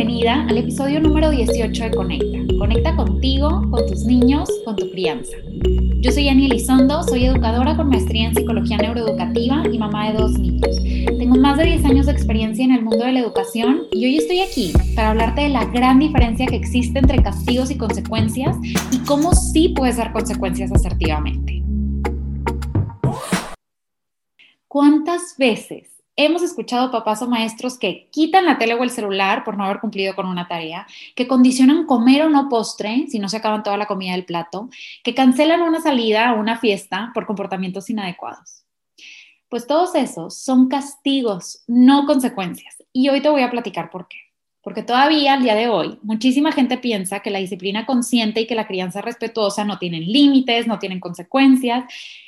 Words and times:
bienvenida 0.00 0.46
al 0.48 0.56
episodio 0.56 0.98
número 0.98 1.28
18 1.28 1.84
de 1.84 1.90
Conecta. 1.90 2.38
Conecta 2.56 2.96
contigo, 2.96 3.68
con 3.70 3.86
tus 3.86 4.06
niños, 4.06 4.48
con 4.64 4.74
tu 4.74 4.90
crianza. 4.92 5.36
Yo 6.00 6.10
soy 6.10 6.26
Annie 6.26 6.46
Elizondo, 6.46 7.02
soy 7.02 7.26
educadora 7.26 7.76
con 7.76 7.90
maestría 7.90 8.28
en 8.28 8.34
psicología 8.34 8.78
neuroeducativa 8.78 9.62
y 9.70 9.78
mamá 9.78 10.10
de 10.10 10.16
dos 10.16 10.38
niños. 10.38 10.82
Tengo 11.18 11.36
más 11.36 11.58
de 11.58 11.64
10 11.64 11.84
años 11.84 12.06
de 12.06 12.12
experiencia 12.12 12.64
en 12.64 12.72
el 12.72 12.82
mundo 12.82 13.04
de 13.04 13.12
la 13.12 13.20
educación 13.20 13.82
y 13.92 14.06
hoy 14.06 14.16
estoy 14.16 14.40
aquí 14.40 14.72
para 14.96 15.10
hablarte 15.10 15.42
de 15.42 15.50
la 15.50 15.66
gran 15.66 15.98
diferencia 15.98 16.46
que 16.46 16.56
existe 16.56 16.98
entre 16.98 17.22
castigos 17.22 17.70
y 17.70 17.76
consecuencias 17.76 18.56
y 18.90 19.00
cómo 19.00 19.34
sí 19.34 19.74
puedes 19.76 19.98
dar 19.98 20.14
consecuencias 20.14 20.72
asertivamente. 20.72 21.62
¿Cuántas 24.66 25.36
veces 25.36 25.99
hemos 26.16 26.42
escuchado 26.42 26.90
papás 26.90 27.22
o 27.22 27.28
maestros 27.28 27.78
que 27.78 28.08
quitan 28.10 28.44
la 28.44 28.58
tele 28.58 28.74
o 28.74 28.82
el 28.82 28.90
celular 28.90 29.44
por 29.44 29.56
no 29.56 29.64
haber 29.64 29.80
cumplido 29.80 30.14
con 30.14 30.26
una 30.26 30.48
tarea, 30.48 30.86
que 31.14 31.26
condicionan 31.26 31.86
comer 31.86 32.22
o 32.22 32.28
no 32.28 32.48
postre 32.48 33.06
si 33.08 33.18
no 33.18 33.28
se 33.28 33.38
acaban 33.38 33.62
toda 33.62 33.76
la 33.76 33.86
comida 33.86 34.12
del 34.12 34.24
plato, 34.24 34.68
que 35.02 35.14
cancelan 35.14 35.62
una 35.62 35.80
salida 35.80 36.34
o 36.34 36.40
una 36.40 36.58
fiesta 36.58 37.10
por 37.14 37.26
comportamientos 37.26 37.88
inadecuados. 37.90 38.64
Pues 39.48 39.66
todos 39.66 39.94
esos 39.94 40.36
son 40.36 40.68
castigos, 40.68 41.64
no 41.66 42.06
consecuencias. 42.06 42.84
Y 42.92 43.08
hoy 43.08 43.20
te 43.20 43.30
voy 43.30 43.42
a 43.42 43.50
platicar 43.50 43.90
por 43.90 44.06
qué. 44.06 44.18
Porque 44.62 44.82
todavía 44.82 45.32
al 45.32 45.42
día 45.42 45.54
de 45.54 45.68
hoy, 45.68 45.98
muchísima 46.02 46.52
gente 46.52 46.76
piensa 46.76 47.20
que 47.20 47.30
la 47.30 47.38
disciplina 47.38 47.86
consciente 47.86 48.42
y 48.42 48.46
que 48.46 48.54
la 48.54 48.66
crianza 48.66 49.00
respetuosa 49.00 49.64
no 49.64 49.78
tienen 49.78 50.04
límites, 50.04 50.66
no 50.66 50.78
tienen 50.78 51.00
consecuencias. 51.00 51.84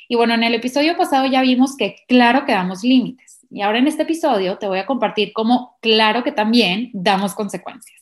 Y 0.09 0.15
bueno, 0.15 0.33
en 0.33 0.43
el 0.43 0.55
episodio 0.55 0.97
pasado 0.97 1.27
ya 1.27 1.41
vimos 1.41 1.77
que 1.77 1.97
claro 2.07 2.45
que 2.45 2.53
damos 2.53 2.83
límites 2.83 3.32
y 3.53 3.61
ahora 3.61 3.77
en 3.77 3.87
este 3.87 4.01
episodio 4.01 4.57
te 4.57 4.67
voy 4.67 4.79
a 4.79 4.87
compartir 4.87 5.31
cómo, 5.31 5.77
claro 5.79 6.23
que 6.23 6.31
también 6.31 6.89
damos 6.91 7.35
consecuencias. 7.35 8.01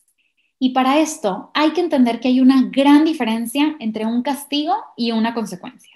Y 0.58 0.70
para 0.70 1.00
esto 1.00 1.52
hay 1.54 1.72
que 1.72 1.82
entender 1.82 2.20
que 2.22 2.30
hay 2.30 2.40
una 2.40 2.70
gran 2.72 3.04
diferencia 3.04 3.76
entre 3.80 4.06
un 4.06 4.22
castigo 4.22 4.76
y 4.96 5.12
una 5.12 5.34
consecuencia. 5.34 5.91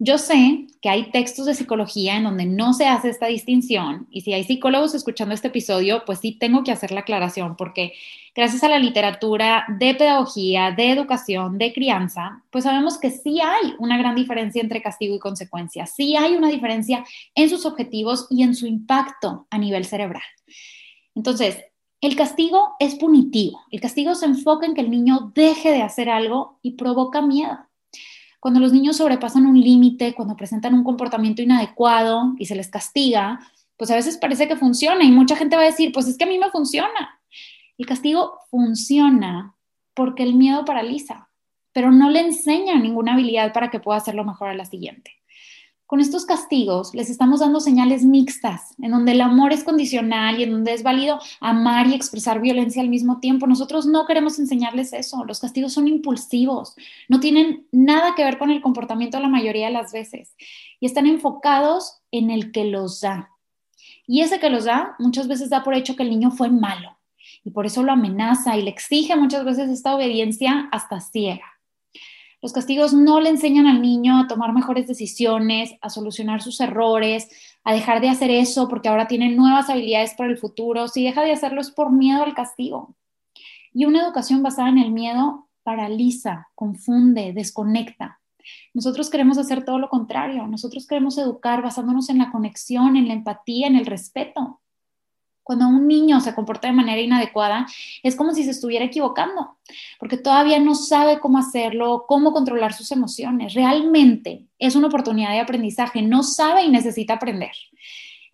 Yo 0.00 0.18
sé 0.18 0.66
que 0.82 0.88
hay 0.88 1.12
textos 1.12 1.46
de 1.46 1.54
psicología 1.54 2.16
en 2.16 2.24
donde 2.24 2.46
no 2.46 2.72
se 2.72 2.86
hace 2.86 3.08
esta 3.08 3.26
distinción 3.26 4.08
y 4.10 4.22
si 4.22 4.32
hay 4.32 4.42
psicólogos 4.42 4.92
escuchando 4.92 5.34
este 5.34 5.48
episodio, 5.48 6.04
pues 6.04 6.18
sí 6.18 6.32
tengo 6.32 6.64
que 6.64 6.72
hacer 6.72 6.90
la 6.90 7.00
aclaración 7.00 7.54
porque 7.56 7.92
gracias 8.34 8.64
a 8.64 8.68
la 8.68 8.80
literatura 8.80 9.64
de 9.68 9.94
pedagogía, 9.94 10.72
de 10.72 10.90
educación, 10.90 11.58
de 11.58 11.72
crianza, 11.72 12.42
pues 12.50 12.64
sabemos 12.64 12.98
que 12.98 13.10
sí 13.10 13.40
hay 13.40 13.74
una 13.78 13.96
gran 13.96 14.16
diferencia 14.16 14.60
entre 14.60 14.82
castigo 14.82 15.14
y 15.14 15.20
consecuencia, 15.20 15.86
sí 15.86 16.16
hay 16.16 16.34
una 16.34 16.48
diferencia 16.48 17.04
en 17.36 17.48
sus 17.48 17.64
objetivos 17.64 18.26
y 18.30 18.42
en 18.42 18.56
su 18.56 18.66
impacto 18.66 19.46
a 19.48 19.58
nivel 19.58 19.84
cerebral. 19.84 20.24
Entonces, 21.14 21.64
el 22.00 22.16
castigo 22.16 22.74
es 22.80 22.96
punitivo, 22.96 23.60
el 23.70 23.80
castigo 23.80 24.16
se 24.16 24.26
enfoca 24.26 24.66
en 24.66 24.74
que 24.74 24.80
el 24.80 24.90
niño 24.90 25.32
deje 25.36 25.70
de 25.70 25.82
hacer 25.82 26.10
algo 26.10 26.58
y 26.62 26.72
provoca 26.72 27.22
miedo. 27.22 27.58
Cuando 28.44 28.60
los 28.60 28.74
niños 28.74 28.98
sobrepasan 28.98 29.46
un 29.46 29.58
límite, 29.58 30.12
cuando 30.12 30.36
presentan 30.36 30.74
un 30.74 30.84
comportamiento 30.84 31.40
inadecuado 31.40 32.34
y 32.38 32.44
se 32.44 32.54
les 32.54 32.68
castiga, 32.68 33.40
pues 33.78 33.90
a 33.90 33.94
veces 33.94 34.18
parece 34.18 34.46
que 34.46 34.54
funciona 34.54 35.02
y 35.02 35.10
mucha 35.10 35.34
gente 35.34 35.56
va 35.56 35.62
a 35.62 35.64
decir, 35.64 35.92
pues 35.92 36.06
es 36.08 36.18
que 36.18 36.24
a 36.24 36.26
mí 36.26 36.38
me 36.38 36.50
funciona. 36.50 37.22
El 37.78 37.86
castigo 37.86 38.40
funciona 38.50 39.56
porque 39.94 40.24
el 40.24 40.34
miedo 40.34 40.66
paraliza, 40.66 41.30
pero 41.72 41.90
no 41.90 42.10
le 42.10 42.20
enseña 42.20 42.78
ninguna 42.78 43.14
habilidad 43.14 43.54
para 43.54 43.70
que 43.70 43.80
pueda 43.80 43.96
hacerlo 43.96 44.24
mejor 44.24 44.50
a 44.50 44.54
la 44.54 44.66
siguiente. 44.66 45.12
Con 45.86 46.00
estos 46.00 46.24
castigos 46.24 46.94
les 46.94 47.10
estamos 47.10 47.40
dando 47.40 47.60
señales 47.60 48.04
mixtas, 48.04 48.74
en 48.80 48.90
donde 48.90 49.12
el 49.12 49.20
amor 49.20 49.52
es 49.52 49.64
condicional 49.64 50.40
y 50.40 50.44
en 50.44 50.52
donde 50.52 50.72
es 50.72 50.82
válido 50.82 51.20
amar 51.40 51.86
y 51.86 51.94
expresar 51.94 52.40
violencia 52.40 52.80
al 52.80 52.88
mismo 52.88 53.20
tiempo. 53.20 53.46
Nosotros 53.46 53.84
no 53.84 54.06
queremos 54.06 54.38
enseñarles 54.38 54.94
eso. 54.94 55.24
Los 55.26 55.40
castigos 55.40 55.74
son 55.74 55.86
impulsivos, 55.86 56.74
no 57.08 57.20
tienen 57.20 57.66
nada 57.70 58.14
que 58.14 58.24
ver 58.24 58.38
con 58.38 58.50
el 58.50 58.62
comportamiento 58.62 59.20
la 59.20 59.28
mayoría 59.28 59.66
de 59.66 59.72
las 59.72 59.92
veces 59.92 60.34
y 60.80 60.86
están 60.86 61.06
enfocados 61.06 62.00
en 62.10 62.30
el 62.30 62.50
que 62.50 62.64
los 62.64 63.02
da. 63.02 63.30
Y 64.06 64.22
ese 64.22 64.40
que 64.40 64.50
los 64.50 64.64
da 64.64 64.96
muchas 64.98 65.28
veces 65.28 65.50
da 65.50 65.62
por 65.62 65.74
hecho 65.74 65.96
que 65.96 66.02
el 66.02 66.10
niño 66.10 66.30
fue 66.30 66.48
malo 66.48 66.96
y 67.44 67.50
por 67.50 67.66
eso 67.66 67.82
lo 67.82 67.92
amenaza 67.92 68.56
y 68.56 68.62
le 68.62 68.70
exige 68.70 69.16
muchas 69.16 69.44
veces 69.44 69.68
esta 69.68 69.94
obediencia 69.94 70.68
hasta 70.72 71.00
ciega. 71.00 71.53
Los 72.44 72.52
castigos 72.52 72.92
no 72.92 73.22
le 73.22 73.30
enseñan 73.30 73.66
al 73.66 73.80
niño 73.80 74.18
a 74.18 74.26
tomar 74.26 74.52
mejores 74.52 74.86
decisiones, 74.86 75.76
a 75.80 75.88
solucionar 75.88 76.42
sus 76.42 76.60
errores, 76.60 77.26
a 77.64 77.72
dejar 77.72 78.02
de 78.02 78.10
hacer 78.10 78.30
eso 78.30 78.68
porque 78.68 78.90
ahora 78.90 79.08
tiene 79.08 79.34
nuevas 79.34 79.70
habilidades 79.70 80.12
para 80.12 80.28
el 80.28 80.36
futuro. 80.36 80.86
Si 80.88 81.02
deja 81.02 81.22
de 81.22 81.32
hacerlo 81.32 81.62
es 81.62 81.70
por 81.70 81.90
miedo 81.90 82.22
al 82.22 82.34
castigo. 82.34 82.94
Y 83.72 83.86
una 83.86 84.02
educación 84.02 84.42
basada 84.42 84.68
en 84.68 84.76
el 84.76 84.92
miedo 84.92 85.48
paraliza, 85.62 86.50
confunde, 86.54 87.32
desconecta. 87.32 88.20
Nosotros 88.74 89.08
queremos 89.08 89.38
hacer 89.38 89.64
todo 89.64 89.78
lo 89.78 89.88
contrario. 89.88 90.46
Nosotros 90.46 90.86
queremos 90.86 91.16
educar 91.16 91.62
basándonos 91.62 92.10
en 92.10 92.18
la 92.18 92.30
conexión, 92.30 92.96
en 92.96 93.08
la 93.08 93.14
empatía, 93.14 93.68
en 93.68 93.76
el 93.76 93.86
respeto. 93.86 94.60
Cuando 95.44 95.68
un 95.68 95.86
niño 95.86 96.20
se 96.20 96.34
comporta 96.34 96.66
de 96.66 96.74
manera 96.74 97.00
inadecuada, 97.00 97.66
es 98.02 98.16
como 98.16 98.32
si 98.32 98.42
se 98.42 98.50
estuviera 98.50 98.86
equivocando, 98.86 99.56
porque 100.00 100.16
todavía 100.16 100.58
no 100.58 100.74
sabe 100.74 101.20
cómo 101.20 101.38
hacerlo, 101.38 102.06
cómo 102.08 102.32
controlar 102.32 102.72
sus 102.72 102.90
emociones. 102.90 103.54
Realmente 103.54 104.46
es 104.58 104.74
una 104.74 104.88
oportunidad 104.88 105.30
de 105.30 105.40
aprendizaje, 105.40 106.02
no 106.02 106.22
sabe 106.22 106.64
y 106.64 106.70
necesita 106.70 107.14
aprender. 107.14 107.52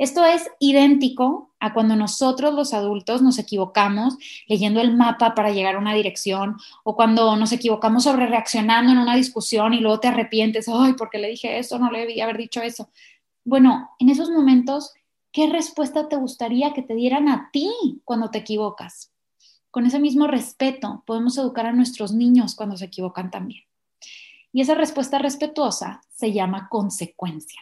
Esto 0.01 0.25
es 0.25 0.49
idéntico 0.61 1.51
a 1.61 1.75
cuando 1.75 1.95
nosotros 1.95 2.55
los 2.55 2.73
adultos 2.73 3.21
nos 3.21 3.39
equivocamos 3.39 4.17
leyendo 4.47 4.81
el 4.81 4.97
mapa 4.97 5.35
para 5.35 5.51
llegar 5.51 5.75
a 5.75 5.79
una 5.79 5.93
dirección 5.93 6.57
o 6.85 6.97
cuando 6.97 7.37
nos 7.37 7.53
equivocamos 7.53 8.05
sobre 8.05 8.27
reaccionando 8.27 8.93
en 8.93 8.99
una 8.99 9.15
discusión 9.15 9.75
y 9.75 9.81
luego 9.81 10.01
te 10.01 10.09
arrepientes, 10.09 10.71
ay, 10.73 10.95
¿por 10.95 11.11
qué 11.11 11.19
le 11.19 11.29
dije 11.29 11.59
eso? 11.59 11.79
No 11.79 11.91
le 11.91 11.99
debía 11.99 12.25
haber 12.25 12.39
dicho 12.39 12.63
eso. 12.63 12.89
Bueno, 13.45 13.91
en 13.99 14.09
esos 14.09 14.31
momentos 14.31 14.95
¿Qué 15.33 15.49
respuesta 15.49 16.09
te 16.09 16.17
gustaría 16.17 16.73
que 16.73 16.83
te 16.83 16.95
dieran 16.95 17.29
a 17.29 17.51
ti 17.53 17.71
cuando 18.05 18.31
te 18.31 18.39
equivocas? 18.39 19.13
Con 19.71 19.87
ese 19.87 20.01
mismo 20.01 20.27
respeto 20.27 21.05
podemos 21.07 21.39
educar 21.39 21.67
a 21.67 21.73
nuestros 21.73 22.13
niños 22.13 22.57
cuando 22.57 22.77
se 22.77 22.87
equivocan 22.87 23.31
también. 23.31 23.63
Y 24.53 24.61
esa 24.61 24.75
respuesta 24.75 25.21
respetuosa 25.21 26.01
se 26.13 26.33
llama 26.33 26.69
consecuencia. 26.69 27.61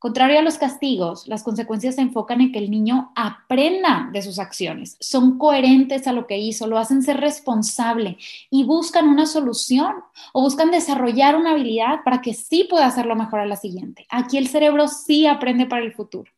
Contrario 0.00 0.40
a 0.40 0.42
los 0.42 0.58
castigos, 0.58 1.28
las 1.28 1.44
consecuencias 1.44 1.94
se 1.94 2.00
enfocan 2.00 2.40
en 2.40 2.50
que 2.50 2.58
el 2.58 2.72
niño 2.72 3.12
aprenda 3.14 4.08
de 4.12 4.20
sus 4.20 4.40
acciones, 4.40 4.96
son 4.98 5.38
coherentes 5.38 6.08
a 6.08 6.12
lo 6.12 6.26
que 6.26 6.38
hizo, 6.38 6.66
lo 6.66 6.78
hacen 6.78 7.04
ser 7.04 7.18
responsable 7.18 8.18
y 8.50 8.64
buscan 8.64 9.06
una 9.06 9.26
solución 9.26 9.94
o 10.32 10.42
buscan 10.42 10.72
desarrollar 10.72 11.36
una 11.36 11.52
habilidad 11.52 12.02
para 12.04 12.20
que 12.20 12.34
sí 12.34 12.66
pueda 12.68 12.86
hacerlo 12.86 13.14
mejor 13.14 13.38
a 13.38 13.46
la 13.46 13.54
siguiente. 13.54 14.04
Aquí 14.10 14.36
el 14.38 14.48
cerebro 14.48 14.88
sí 14.88 15.28
aprende 15.28 15.66
para 15.66 15.84
el 15.84 15.92
futuro. 15.92 16.28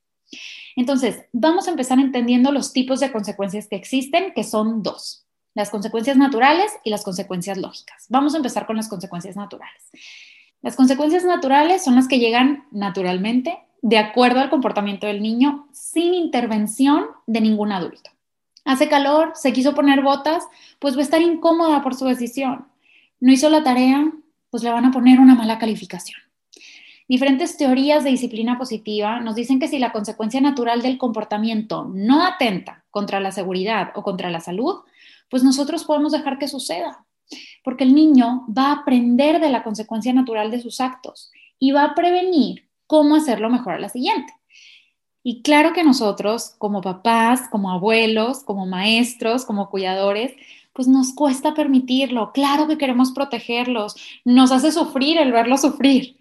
Entonces, 0.76 1.24
vamos 1.32 1.66
a 1.66 1.70
empezar 1.70 1.98
entendiendo 1.98 2.52
los 2.52 2.72
tipos 2.72 3.00
de 3.00 3.12
consecuencias 3.12 3.68
que 3.68 3.76
existen, 3.76 4.32
que 4.34 4.44
son 4.44 4.82
dos, 4.82 5.26
las 5.54 5.70
consecuencias 5.70 6.16
naturales 6.16 6.72
y 6.82 6.90
las 6.90 7.04
consecuencias 7.04 7.58
lógicas. 7.58 8.06
Vamos 8.08 8.34
a 8.34 8.38
empezar 8.38 8.66
con 8.66 8.76
las 8.76 8.88
consecuencias 8.88 9.36
naturales. 9.36 9.90
Las 10.62 10.76
consecuencias 10.76 11.24
naturales 11.24 11.84
son 11.84 11.94
las 11.94 12.08
que 12.08 12.18
llegan 12.18 12.66
naturalmente, 12.70 13.58
de 13.82 13.98
acuerdo 13.98 14.40
al 14.40 14.50
comportamiento 14.50 15.06
del 15.06 15.22
niño, 15.22 15.68
sin 15.72 16.14
intervención 16.14 17.06
de 17.26 17.42
ningún 17.42 17.70
adulto. 17.70 18.10
Hace 18.64 18.88
calor, 18.88 19.32
se 19.34 19.52
quiso 19.52 19.74
poner 19.74 20.00
botas, 20.00 20.42
pues 20.78 20.96
va 20.96 21.00
a 21.00 21.02
estar 21.02 21.20
incómoda 21.20 21.82
por 21.82 21.94
su 21.94 22.06
decisión. 22.06 22.66
No 23.20 23.30
hizo 23.30 23.50
la 23.50 23.62
tarea, 23.62 24.10
pues 24.48 24.62
le 24.62 24.70
van 24.70 24.86
a 24.86 24.90
poner 24.90 25.20
una 25.20 25.34
mala 25.34 25.58
calificación. 25.58 26.18
Diferentes 27.06 27.58
teorías 27.58 28.02
de 28.02 28.10
disciplina 28.10 28.56
positiva 28.56 29.20
nos 29.20 29.34
dicen 29.34 29.58
que 29.60 29.68
si 29.68 29.78
la 29.78 29.92
consecuencia 29.92 30.40
natural 30.40 30.80
del 30.80 30.96
comportamiento 30.96 31.90
no 31.92 32.24
atenta 32.24 32.84
contra 32.90 33.20
la 33.20 33.30
seguridad 33.30 33.92
o 33.94 34.02
contra 34.02 34.30
la 34.30 34.40
salud, 34.40 34.76
pues 35.28 35.44
nosotros 35.44 35.84
podemos 35.84 36.12
dejar 36.12 36.38
que 36.38 36.48
suceda, 36.48 37.04
porque 37.62 37.84
el 37.84 37.94
niño 37.94 38.46
va 38.56 38.68
a 38.68 38.72
aprender 38.80 39.40
de 39.40 39.50
la 39.50 39.62
consecuencia 39.62 40.12
natural 40.14 40.50
de 40.50 40.60
sus 40.60 40.80
actos 40.80 41.30
y 41.58 41.72
va 41.72 41.84
a 41.84 41.94
prevenir 41.94 42.68
cómo 42.86 43.16
hacerlo 43.16 43.50
mejor 43.50 43.74
a 43.74 43.80
la 43.80 43.88
siguiente. 43.88 44.32
Y 45.22 45.42
claro 45.42 45.72
que 45.72 45.84
nosotros, 45.84 46.54
como 46.58 46.82
papás, 46.82 47.48
como 47.50 47.70
abuelos, 47.70 48.44
como 48.44 48.66
maestros, 48.66 49.44
como 49.44 49.70
cuidadores, 49.70 50.32
pues 50.74 50.88
nos 50.88 51.14
cuesta 51.14 51.54
permitirlo. 51.54 52.32
Claro 52.32 52.66
que 52.66 52.76
queremos 52.76 53.12
protegerlos, 53.12 53.94
nos 54.24 54.52
hace 54.52 54.72
sufrir 54.72 55.18
el 55.18 55.32
verlos 55.32 55.62
sufrir. 55.62 56.16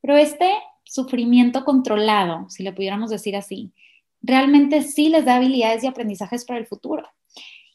Pero 0.00 0.16
este 0.16 0.52
sufrimiento 0.84 1.64
controlado, 1.64 2.48
si 2.48 2.62
le 2.62 2.72
pudiéramos 2.72 3.10
decir 3.10 3.36
así, 3.36 3.72
realmente 4.22 4.82
sí 4.82 5.08
les 5.08 5.24
da 5.24 5.36
habilidades 5.36 5.84
y 5.84 5.86
aprendizajes 5.86 6.44
para 6.44 6.58
el 6.58 6.66
futuro. 6.66 7.08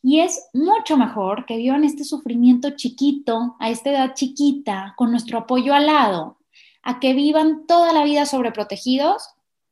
Y 0.02 0.20
es 0.20 0.50
mucho 0.54 0.98
mejor 0.98 1.46
que 1.46 1.58
vivan 1.58 1.84
este 1.84 2.04
sufrimiento 2.04 2.72
chiquito, 2.72 3.56
a 3.60 3.70
esta 3.70 3.92
edad 3.92 4.14
chiquita, 4.16 4.94
con 4.98 5.12
nuestro 5.12 5.40
apoyo 5.40 5.74
al 5.74 5.86
lado, 5.86 6.40
a 6.81 7.00
que 7.00 7.14
vivan 7.14 7.66
toda 7.68 7.94
la 7.94 8.04
vida 8.04 8.26
sobreprotegidos 8.26 9.30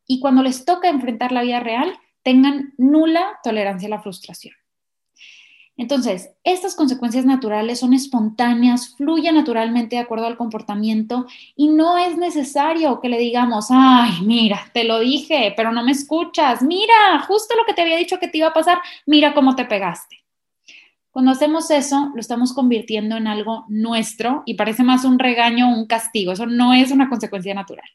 y 0.08 0.20
cuando 0.20 0.42
les 0.42 0.64
toca 0.64 0.90
enfrentar 0.90 1.32
la 1.32 1.42
vida 1.42 1.60
real, 1.60 1.94
tengan 2.24 2.74
nula 2.78 3.40
tolerancia 3.44 3.88
a 3.88 3.92
la 3.92 4.02
frustración. 4.02 4.54
Entonces, 5.82 6.30
estas 6.44 6.76
consecuencias 6.76 7.26
naturales 7.26 7.80
son 7.80 7.96
espontáneas, 7.96 8.96
fluyen 8.98 9.34
naturalmente 9.34 9.96
de 9.96 10.04
acuerdo 10.04 10.28
al 10.28 10.38
comportamiento 10.38 11.26
y 11.56 11.70
no 11.70 11.98
es 11.98 12.18
necesario 12.18 13.02
que 13.02 13.10
le 13.10 13.18
digamos, 13.18 13.70
ay, 13.72 14.22
mira, 14.24 14.62
te 14.76 14.84
lo 14.84 15.00
dije, 15.00 15.56
pero 15.58 15.72
no 15.72 15.82
me 15.82 15.92
escuchas, 15.92 16.62
mira, 16.62 17.22
justo 17.28 17.56
lo 17.56 17.66
que 17.66 17.74
te 17.74 17.82
había 17.82 17.98
dicho 17.98 18.20
que 18.20 18.28
te 18.28 18.38
iba 18.38 18.50
a 18.50 18.54
pasar, 18.54 18.78
mira 19.08 19.34
cómo 19.34 19.56
te 19.56 19.66
pegaste. 19.66 20.18
Cuando 21.10 21.32
hacemos 21.32 21.72
eso, 21.72 22.12
lo 22.14 22.22
estamos 22.22 22.54
convirtiendo 22.54 23.18
en 23.18 23.26
algo 23.26 23.66
nuestro 23.68 24.44
y 24.46 24.54
parece 24.54 24.84
más 24.84 25.04
un 25.04 25.18
regaño 25.18 25.68
o 25.68 25.76
un 25.76 25.88
castigo. 25.88 26.32
Eso 26.32 26.46
no 26.46 26.76
es 26.76 26.92
una 26.92 27.10
consecuencia 27.10 27.56
natural. 27.56 27.90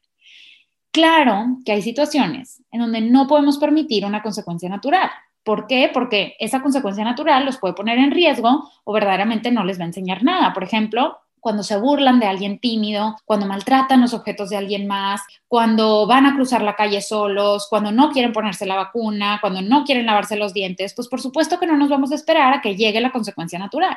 Claro 0.90 1.58
que 1.64 1.70
hay 1.70 1.82
situaciones 1.82 2.64
en 2.72 2.80
donde 2.80 3.00
no 3.00 3.28
podemos 3.28 3.58
permitir 3.58 4.04
una 4.04 4.24
consecuencia 4.24 4.68
natural. 4.68 5.08
¿Por 5.46 5.68
qué? 5.68 5.88
Porque 5.94 6.34
esa 6.40 6.60
consecuencia 6.60 7.04
natural 7.04 7.44
los 7.44 7.58
puede 7.58 7.72
poner 7.72 7.98
en 7.98 8.10
riesgo 8.10 8.68
o 8.82 8.92
verdaderamente 8.92 9.52
no 9.52 9.62
les 9.62 9.78
va 9.78 9.84
a 9.84 9.86
enseñar 9.86 10.24
nada. 10.24 10.52
Por 10.52 10.64
ejemplo, 10.64 11.18
cuando 11.38 11.62
se 11.62 11.76
burlan 11.76 12.18
de 12.18 12.26
alguien 12.26 12.58
tímido, 12.58 13.16
cuando 13.24 13.46
maltratan 13.46 14.00
los 14.00 14.12
objetos 14.12 14.50
de 14.50 14.56
alguien 14.56 14.88
más, 14.88 15.20
cuando 15.46 16.04
van 16.08 16.26
a 16.26 16.34
cruzar 16.34 16.62
la 16.62 16.74
calle 16.74 17.00
solos, 17.00 17.68
cuando 17.70 17.92
no 17.92 18.10
quieren 18.10 18.32
ponerse 18.32 18.66
la 18.66 18.74
vacuna, 18.74 19.38
cuando 19.40 19.62
no 19.62 19.84
quieren 19.84 20.06
lavarse 20.06 20.34
los 20.34 20.52
dientes, 20.52 20.94
pues 20.96 21.06
por 21.06 21.20
supuesto 21.20 21.60
que 21.60 21.68
no 21.68 21.76
nos 21.76 21.90
vamos 21.90 22.10
a 22.10 22.16
esperar 22.16 22.52
a 22.52 22.60
que 22.60 22.74
llegue 22.74 23.00
la 23.00 23.12
consecuencia 23.12 23.60
natural. 23.60 23.96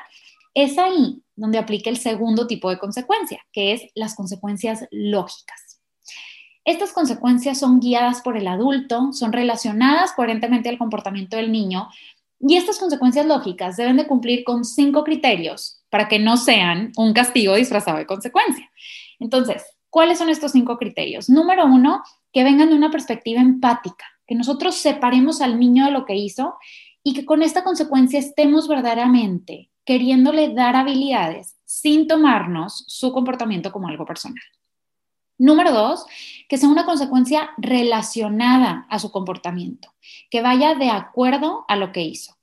Es 0.54 0.78
ahí 0.78 1.24
donde 1.36 1.58
aplica 1.58 1.90
el 1.90 1.98
segundo 1.98 2.46
tipo 2.46 2.70
de 2.70 2.78
consecuencia, 2.78 3.44
que 3.52 3.74
es 3.74 3.82
las 3.96 4.14
consecuencias 4.14 4.88
lógicas. 4.92 5.69
Estas 6.70 6.94
consecuencias 6.94 7.58
son 7.58 7.80
guiadas 7.80 8.22
por 8.22 8.38
el 8.38 8.48
adulto, 8.48 9.12
son 9.12 9.34
relacionadas 9.34 10.14
coherentemente 10.14 10.70
al 10.70 10.78
comportamiento 10.78 11.36
del 11.36 11.52
niño 11.52 11.90
y 12.40 12.58
estas 12.58 12.78
consecuencias 12.78 13.26
lógicas 13.26 13.76
deben 13.76 13.98
de 13.98 14.06
cumplir 14.06 14.44
con 14.44 14.64
cinco 14.64 15.04
criterios 15.04 15.82
para 15.90 16.08
que 16.08 16.20
no 16.20 16.38
sean 16.38 16.92
un 16.96 17.12
castigo 17.12 17.56
disfrazado 17.56 17.98
de 17.98 18.06
consecuencia. 18.06 18.70
Entonces, 19.18 19.66
¿cuáles 19.90 20.20
son 20.20 20.30
estos 20.30 20.52
cinco 20.52 20.78
criterios? 20.78 21.28
Número 21.28 21.66
uno, 21.66 22.04
que 22.32 22.44
vengan 22.44 22.70
de 22.70 22.76
una 22.76 22.92
perspectiva 22.92 23.42
empática, 23.42 24.06
que 24.28 24.36
nosotros 24.36 24.76
separemos 24.76 25.42
al 25.42 25.60
niño 25.60 25.86
de 25.86 25.92
lo 25.92 26.06
que 26.06 26.18
hizo 26.18 26.54
y 27.02 27.16
que 27.16 27.26
con 27.26 27.42
esta 27.42 27.64
consecuencia 27.64 28.20
estemos 28.20 28.68
verdaderamente 28.68 29.72
queriéndole 29.86 30.54
dar 30.54 30.76
habilidades 30.76 31.56
sin 31.66 32.06
tomarnos 32.06 32.84
su 32.86 33.12
comportamiento 33.12 33.72
como 33.72 33.88
algo 33.88 34.06
personal. 34.06 34.44
Número 35.40 35.72
dos, 35.72 36.06
que 36.48 36.58
sea 36.58 36.70
una 36.70 36.86
consecuencia 36.86 37.50
relacionada 37.58 38.86
a 38.90 39.00
su 39.00 39.10
comportamiento, 39.10 39.94
que 40.30 40.42
vaya 40.42 40.76
de 40.76 40.90
acuerdo 40.90 41.66
a 41.68 41.78
lo 41.78 41.92
que 41.92 42.02
hizo. 42.02 42.36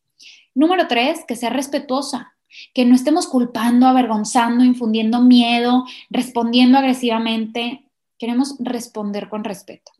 Número 0.55 0.89
tres, 0.89 1.23
que 1.29 1.37
sea 1.37 1.51
respetuosa, 1.51 2.33
que 2.73 2.87
no 2.87 2.95
estemos 2.95 3.27
culpando, 3.27 3.87
avergonzando, 3.87 4.65
infundiendo 4.65 5.21
miedo, 5.21 5.85
respondiendo 6.09 6.79
agresivamente. 6.79 7.85
Queremos 8.19 8.57
responder 8.59 9.29
con 9.29 9.45
respeto. 9.45 9.93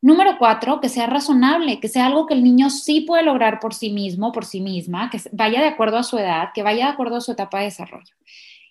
Número 0.00 0.36
cuatro, 0.38 0.80
que 0.80 0.88
sea 0.88 1.06
razonable, 1.06 1.80
que 1.80 1.88
sea 1.88 2.06
algo 2.06 2.26
que 2.26 2.32
el 2.32 2.44
niño 2.44 2.70
sí 2.70 3.02
puede 3.02 3.24
lograr 3.24 3.60
por 3.60 3.74
sí 3.74 3.90
mismo, 3.90 4.32
por 4.32 4.46
sí 4.46 4.60
misma, 4.60 5.10
que 5.10 5.20
vaya 5.32 5.60
de 5.60 5.68
acuerdo 5.68 5.98
a 5.98 6.04
su 6.04 6.16
edad, 6.16 6.50
que 6.54 6.62
vaya 6.62 6.86
de 6.86 6.92
acuerdo 6.92 7.16
a 7.16 7.20
su 7.20 7.32
etapa 7.32 7.58
de 7.58 7.64
desarrollo. 7.64 8.14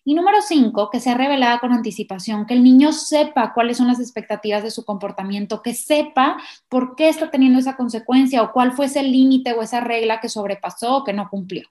Y 0.08 0.14
número 0.14 0.42
cinco, 0.42 0.90
que 0.90 1.02
sea 1.02 1.16
revelada 1.16 1.60
con 1.60 1.74
anticipación, 1.74 2.46
que 2.46 2.54
el 2.54 2.64
niño 2.64 2.94
sepa 2.94 3.52
cuáles 3.54 3.76
son 3.76 3.88
las 3.88 4.00
expectativas 4.00 4.64
de 4.64 4.72
su 4.72 4.86
comportamiento, 4.86 5.62
que 5.62 5.74
sepa 5.74 6.38
por 6.70 6.96
qué 6.96 7.10
está 7.10 7.30
teniendo 7.30 7.60
esa 7.60 7.76
consecuencia 7.76 8.42
o 8.42 8.54
cuál 8.54 8.72
fue 8.72 8.86
ese 8.86 9.04
límite 9.04 9.52
o 9.52 9.62
esa 9.62 9.82
regla 9.82 10.22
que 10.22 10.30
sobrepasó 10.30 10.96
o 10.96 11.04
que 11.04 11.12
no 11.12 11.30
cumplió. 11.30 11.68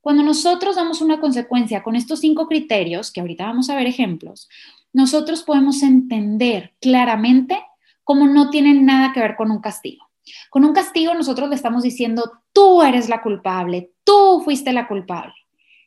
Cuando 0.00 0.22
nosotros 0.22 0.76
damos 0.76 1.00
una 1.00 1.18
consecuencia 1.18 1.82
con 1.82 1.96
estos 1.96 2.20
cinco 2.20 2.46
criterios, 2.46 3.10
que 3.10 3.20
ahorita 3.20 3.44
vamos 3.44 3.70
a 3.70 3.74
ver 3.74 3.88
ejemplos, 3.88 4.48
nosotros 4.92 5.42
podemos 5.42 5.82
entender 5.82 6.74
claramente 6.80 7.60
cómo 8.04 8.28
no 8.28 8.50
tienen 8.50 8.86
nada 8.86 9.12
que 9.12 9.18
ver 9.18 9.34
con 9.34 9.50
un 9.50 9.60
castigo. 9.60 10.06
Con 10.48 10.64
un 10.64 10.72
castigo 10.72 11.12
nosotros 11.14 11.48
le 11.48 11.56
estamos 11.56 11.82
diciendo, 11.82 12.30
tú 12.52 12.82
eres 12.82 13.08
la 13.08 13.20
culpable, 13.20 13.94
tú 14.04 14.42
fuiste 14.44 14.72
la 14.72 14.86
culpable 14.86 15.34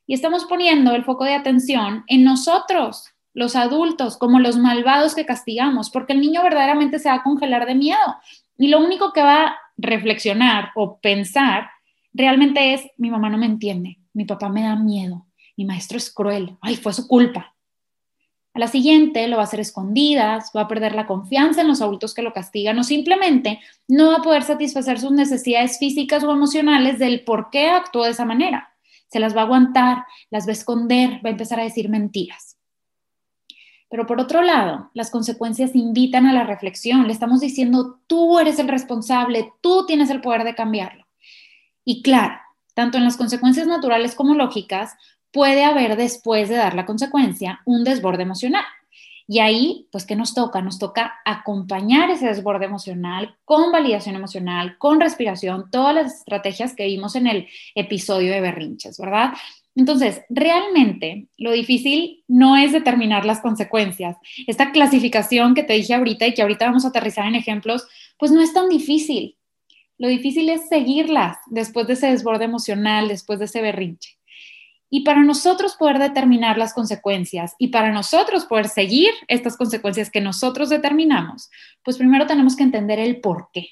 y 0.05 0.13
estamos 0.13 0.45
poniendo 0.45 0.94
el 0.95 1.03
foco 1.03 1.23
de 1.23 1.33
atención 1.33 2.03
en 2.07 2.23
nosotros, 2.23 3.05
los 3.33 3.55
adultos, 3.55 4.17
como 4.17 4.39
los 4.39 4.57
malvados 4.57 5.15
que 5.15 5.25
castigamos, 5.25 5.89
porque 5.89 6.13
el 6.13 6.21
niño 6.21 6.44
verdaderamente 6.44 7.00
se 7.00 7.09
va 7.09 7.15
a 7.15 7.23
congelar 7.23 7.65
de 7.65 7.75
miedo 7.75 8.15
y 8.57 8.67
lo 8.67 8.79
único 8.79 9.11
que 9.13 9.21
va 9.21 9.45
a 9.45 9.55
reflexionar 9.77 10.69
o 10.75 11.00
pensar 11.00 11.69
realmente 12.13 12.73
es, 12.73 12.83
mi 12.97 13.09
mamá 13.09 13.29
no 13.29 13.38
me 13.38 13.47
entiende, 13.47 13.97
mi 14.13 14.25
papá 14.25 14.50
me 14.50 14.63
da 14.63 14.75
miedo, 14.75 15.25
mi 15.57 15.65
maestro 15.65 15.97
es 15.97 16.13
cruel, 16.13 16.57
ay, 16.61 16.75
fue 16.75 16.94
su 16.94 17.07
culpa. 17.07 17.56
A 18.53 18.59
la 18.59 18.67
siguiente 18.67 19.27
lo 19.27 19.38
va 19.38 19.44
a 19.44 19.45
hacer 19.45 19.59
escondidas, 19.59 20.51
va 20.56 20.61
a 20.61 20.67
perder 20.67 20.94
la 20.94 21.07
confianza 21.07 21.61
en 21.61 21.67
los 21.67 21.81
adultos 21.81 22.13
que 22.13 22.21
lo 22.21 22.33
castigan 22.33 22.77
o 22.77 22.83
simplemente 22.83 23.59
no 23.88 24.11
va 24.11 24.17
a 24.17 24.21
poder 24.21 24.44
satisfacer 24.44 24.99
sus 24.99 25.11
necesidades 25.11 25.79
físicas 25.79 26.23
o 26.23 26.31
emocionales 26.31 26.99
del 26.99 27.23
por 27.23 27.49
qué 27.49 27.69
actuó 27.69 28.03
de 28.03 28.11
esa 28.11 28.25
manera 28.25 28.72
se 29.13 29.19
las 29.19 29.36
va 29.36 29.42
a 29.42 29.44
aguantar, 29.45 30.06
las 30.31 30.45
va 30.45 30.50
a 30.50 30.54
esconder, 30.54 31.21
va 31.25 31.30
a 31.30 31.31
empezar 31.31 31.60
a 31.60 31.63
decir 31.63 31.88
mentiras. 31.88 32.57
Pero 33.89 34.07
por 34.07 34.19
otro 34.19 34.42
lado, 34.42 34.89
las 34.95 35.12
consecuencias 35.12 35.75
invitan 35.75 36.25
a 36.25 36.33
la 36.33 36.45
reflexión. 36.45 37.06
Le 37.06 37.13
estamos 37.13 37.42
diciendo, 37.42 38.00
tú 38.07 38.39
eres 38.39 38.57
el 38.57 38.68
responsable, 38.68 39.54
tú 39.62 39.86
tienes 39.86 40.10
el 40.10 40.19
poder 40.19 40.44
de 40.44 40.56
cambiarlo. 40.56 41.06
Y 41.86 42.01
claro, 42.01 42.39
tanto 42.74 42.98
en 42.98 43.04
las 43.04 43.18
consecuencias 43.18 43.68
naturales 43.68 44.15
como 44.15 44.33
lógicas, 44.33 44.95
puede 45.31 45.63
haber 45.63 45.95
después 45.95 46.50
de 46.50 46.56
dar 46.56 46.74
la 46.74 46.88
consecuencia 46.88 47.62
un 47.66 47.83
desborde 47.83 48.24
emocional. 48.24 48.66
Y 49.27 49.39
ahí, 49.39 49.87
pues, 49.91 50.05
¿qué 50.05 50.15
nos 50.15 50.33
toca? 50.33 50.61
Nos 50.61 50.79
toca 50.79 51.13
acompañar 51.25 52.09
ese 52.09 52.27
desborde 52.27 52.65
emocional 52.65 53.35
con 53.45 53.71
validación 53.71 54.15
emocional, 54.15 54.77
con 54.77 54.99
respiración, 54.99 55.69
todas 55.71 55.95
las 55.95 56.13
estrategias 56.15 56.75
que 56.75 56.85
vimos 56.85 57.15
en 57.15 57.27
el 57.27 57.47
episodio 57.75 58.31
de 58.31 58.41
berrinches, 58.41 58.97
¿verdad? 58.97 59.33
Entonces, 59.75 60.21
realmente 60.29 61.27
lo 61.37 61.51
difícil 61.51 62.23
no 62.27 62.57
es 62.57 62.73
determinar 62.73 63.25
las 63.25 63.39
consecuencias. 63.39 64.17
Esta 64.45 64.71
clasificación 64.71 65.55
que 65.55 65.63
te 65.63 65.73
dije 65.73 65.95
ahorita 65.95 66.27
y 66.27 66.33
que 66.33 66.43
ahorita 66.43 66.65
vamos 66.65 66.85
a 66.85 66.89
aterrizar 66.89 67.25
en 67.25 67.35
ejemplos, 67.35 67.87
pues 68.19 68.31
no 68.31 68.41
es 68.41 68.53
tan 68.53 68.69
difícil. 68.69 69.37
Lo 69.97 70.07
difícil 70.07 70.49
es 70.49 70.67
seguirlas 70.67 71.37
después 71.47 71.87
de 71.87 71.94
ese 71.94 72.07
desborde 72.07 72.45
emocional, 72.45 73.07
después 73.07 73.39
de 73.39 73.45
ese 73.45 73.61
berrinche. 73.61 74.18
Y 74.95 75.02
para 75.02 75.23
nosotros 75.23 75.76
poder 75.76 75.97
determinar 75.97 76.59
las 76.59 76.71
consecuencias 76.71 77.56
y 77.57 77.69
para 77.69 77.92
nosotros 77.92 78.45
poder 78.45 78.68
seguir 78.68 79.09
estas 79.28 79.57
consecuencias 79.57 80.12
que 80.12 80.21
nosotros 80.21 80.69
determinamos, 80.69 81.50
pues 81.83 81.97
primero 81.97 82.28
tenemos 82.28 82.56
que 82.56 82.62
entender 82.62 83.00
el 83.00 83.19
por 83.19 83.50
qué. 83.52 83.69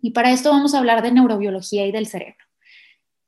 Y 0.00 0.12
para 0.12 0.30
esto 0.30 0.48
vamos 0.48 0.72
a 0.72 0.78
hablar 0.78 1.02
de 1.02 1.12
neurobiología 1.12 1.86
y 1.86 1.92
del 1.92 2.06
cerebro. 2.06 2.42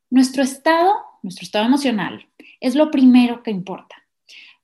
Nuestro 0.09 0.41
estado, 0.41 0.91
nuestro 1.21 1.43
estado 1.43 1.65
emocional, 1.65 2.25
es 2.59 2.73
lo 2.73 2.89
primero 2.89 3.43
que 3.43 3.51
importa. 3.51 3.95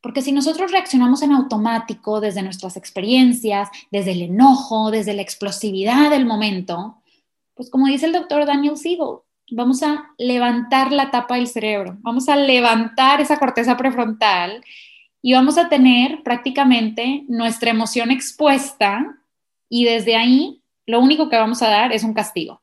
Porque 0.02 0.24
si 0.24 0.32
nosotros 0.32 0.72
reaccionamos 0.72 1.22
en 1.22 1.34
automático 1.34 2.20
desde 2.20 2.42
nuestras 2.42 2.78
experiencias, 2.78 3.70
desde 3.92 4.14
el 4.14 4.24
enojo, 4.24 4.90
desde 4.90 5.14
la 5.14 5.22
explosividad 5.22 6.10
del 6.10 6.26
momento, 6.26 7.04
pues 7.54 7.70
como 7.70 7.86
dice 7.86 8.08
el 8.08 8.14
doctor 8.14 8.48
Daniel 8.48 8.76
Siegel, 8.76 9.20
vamos 9.52 9.84
a 9.84 10.12
levantar 10.18 10.92
la 10.92 11.12
tapa 11.12 11.36
del 11.36 11.48
cerebro, 11.48 11.98
vamos 12.00 12.30
a 12.30 12.36
levantar 12.36 13.22
esa 13.22 13.38
corteza 13.38 13.78
prefrontal 13.78 14.64
y 15.22 15.34
vamos 15.34 15.58
a 15.58 15.70
tener 15.70 16.24
prácticamente 16.24 17.24
nuestra 17.28 17.72
emoción 17.72 18.12
expuesta 18.12 19.18
y 19.68 19.86
desde 19.86 20.16
ahí 20.16 20.62
lo 20.86 21.00
único 21.00 21.30
que 21.30 21.38
vamos 21.38 21.62
a 21.62 21.70
dar 21.70 21.92
es 21.92 22.04
un 22.04 22.14
castigo. 22.14 22.62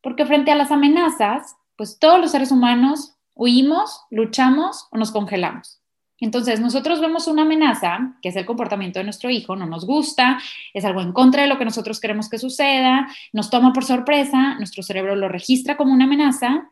Porque 0.00 0.26
frente 0.26 0.50
a 0.50 0.56
las 0.56 0.70
amenazas, 0.70 1.56
pues 1.76 1.98
todos 1.98 2.20
los 2.20 2.32
seres 2.32 2.50
humanos 2.50 3.16
huimos, 3.34 4.00
luchamos 4.10 4.88
o 4.90 4.98
nos 4.98 5.10
congelamos. 5.10 5.81
Entonces, 6.22 6.60
nosotros 6.60 7.00
vemos 7.00 7.26
una 7.26 7.42
amenaza, 7.42 8.14
que 8.22 8.28
es 8.28 8.36
el 8.36 8.46
comportamiento 8.46 9.00
de 9.00 9.04
nuestro 9.04 9.28
hijo, 9.28 9.56
no 9.56 9.66
nos 9.66 9.84
gusta, 9.84 10.38
es 10.72 10.84
algo 10.84 11.00
en 11.00 11.12
contra 11.12 11.42
de 11.42 11.48
lo 11.48 11.58
que 11.58 11.64
nosotros 11.64 11.98
queremos 11.98 12.30
que 12.30 12.38
suceda, 12.38 13.08
nos 13.32 13.50
toma 13.50 13.72
por 13.72 13.84
sorpresa, 13.84 14.54
nuestro 14.54 14.84
cerebro 14.84 15.16
lo 15.16 15.28
registra 15.28 15.76
como 15.76 15.92
una 15.92 16.04
amenaza 16.04 16.70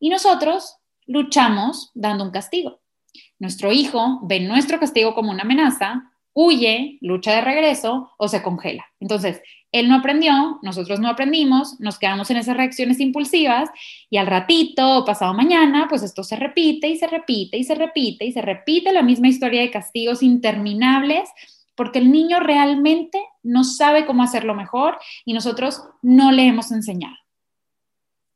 y 0.00 0.08
nosotros 0.08 0.78
luchamos 1.06 1.90
dando 1.94 2.24
un 2.24 2.30
castigo. 2.30 2.80
Nuestro 3.38 3.72
hijo 3.72 4.20
ve 4.22 4.40
nuestro 4.40 4.80
castigo 4.80 5.14
como 5.14 5.32
una 5.32 5.42
amenaza, 5.42 6.10
huye, 6.40 6.98
lucha 7.00 7.32
de 7.32 7.40
regreso 7.40 8.12
o 8.16 8.28
se 8.28 8.44
congela. 8.44 8.86
Entonces, 9.00 9.42
él 9.72 9.88
no 9.88 9.96
aprendió, 9.96 10.60
nosotros 10.62 11.00
no 11.00 11.08
aprendimos, 11.08 11.80
nos 11.80 11.98
quedamos 11.98 12.30
en 12.30 12.36
esas 12.36 12.56
reacciones 12.56 13.00
impulsivas 13.00 13.68
y 14.08 14.18
al 14.18 14.28
ratito 14.28 14.98
o 14.98 15.04
pasado 15.04 15.34
mañana, 15.34 15.86
pues 15.88 16.04
esto 16.04 16.22
se 16.22 16.36
repite 16.36 16.86
y 16.86 16.96
se 16.96 17.08
repite 17.08 17.56
y 17.56 17.64
se 17.64 17.74
repite 17.74 18.24
y 18.24 18.30
se 18.30 18.40
repite 18.40 18.92
la 18.92 19.02
misma 19.02 19.26
historia 19.26 19.62
de 19.62 19.72
castigos 19.72 20.22
interminables 20.22 21.28
porque 21.74 21.98
el 21.98 22.12
niño 22.12 22.38
realmente 22.38 23.20
no 23.42 23.64
sabe 23.64 24.06
cómo 24.06 24.22
hacerlo 24.22 24.54
mejor 24.54 24.96
y 25.24 25.32
nosotros 25.32 25.82
no 26.02 26.30
le 26.30 26.46
hemos 26.46 26.70
enseñado. 26.70 27.16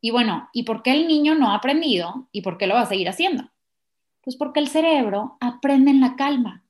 Y 0.00 0.10
bueno, 0.10 0.48
¿y 0.52 0.64
por 0.64 0.82
qué 0.82 0.90
el 0.90 1.06
niño 1.06 1.36
no 1.36 1.52
ha 1.52 1.54
aprendido 1.54 2.28
y 2.32 2.42
por 2.42 2.58
qué 2.58 2.66
lo 2.66 2.74
va 2.74 2.80
a 2.80 2.86
seguir 2.86 3.08
haciendo? 3.08 3.44
Pues 4.22 4.34
porque 4.34 4.58
el 4.58 4.66
cerebro 4.66 5.36
aprende 5.38 5.92
en 5.92 6.00
la 6.00 6.16
calma. 6.16 6.61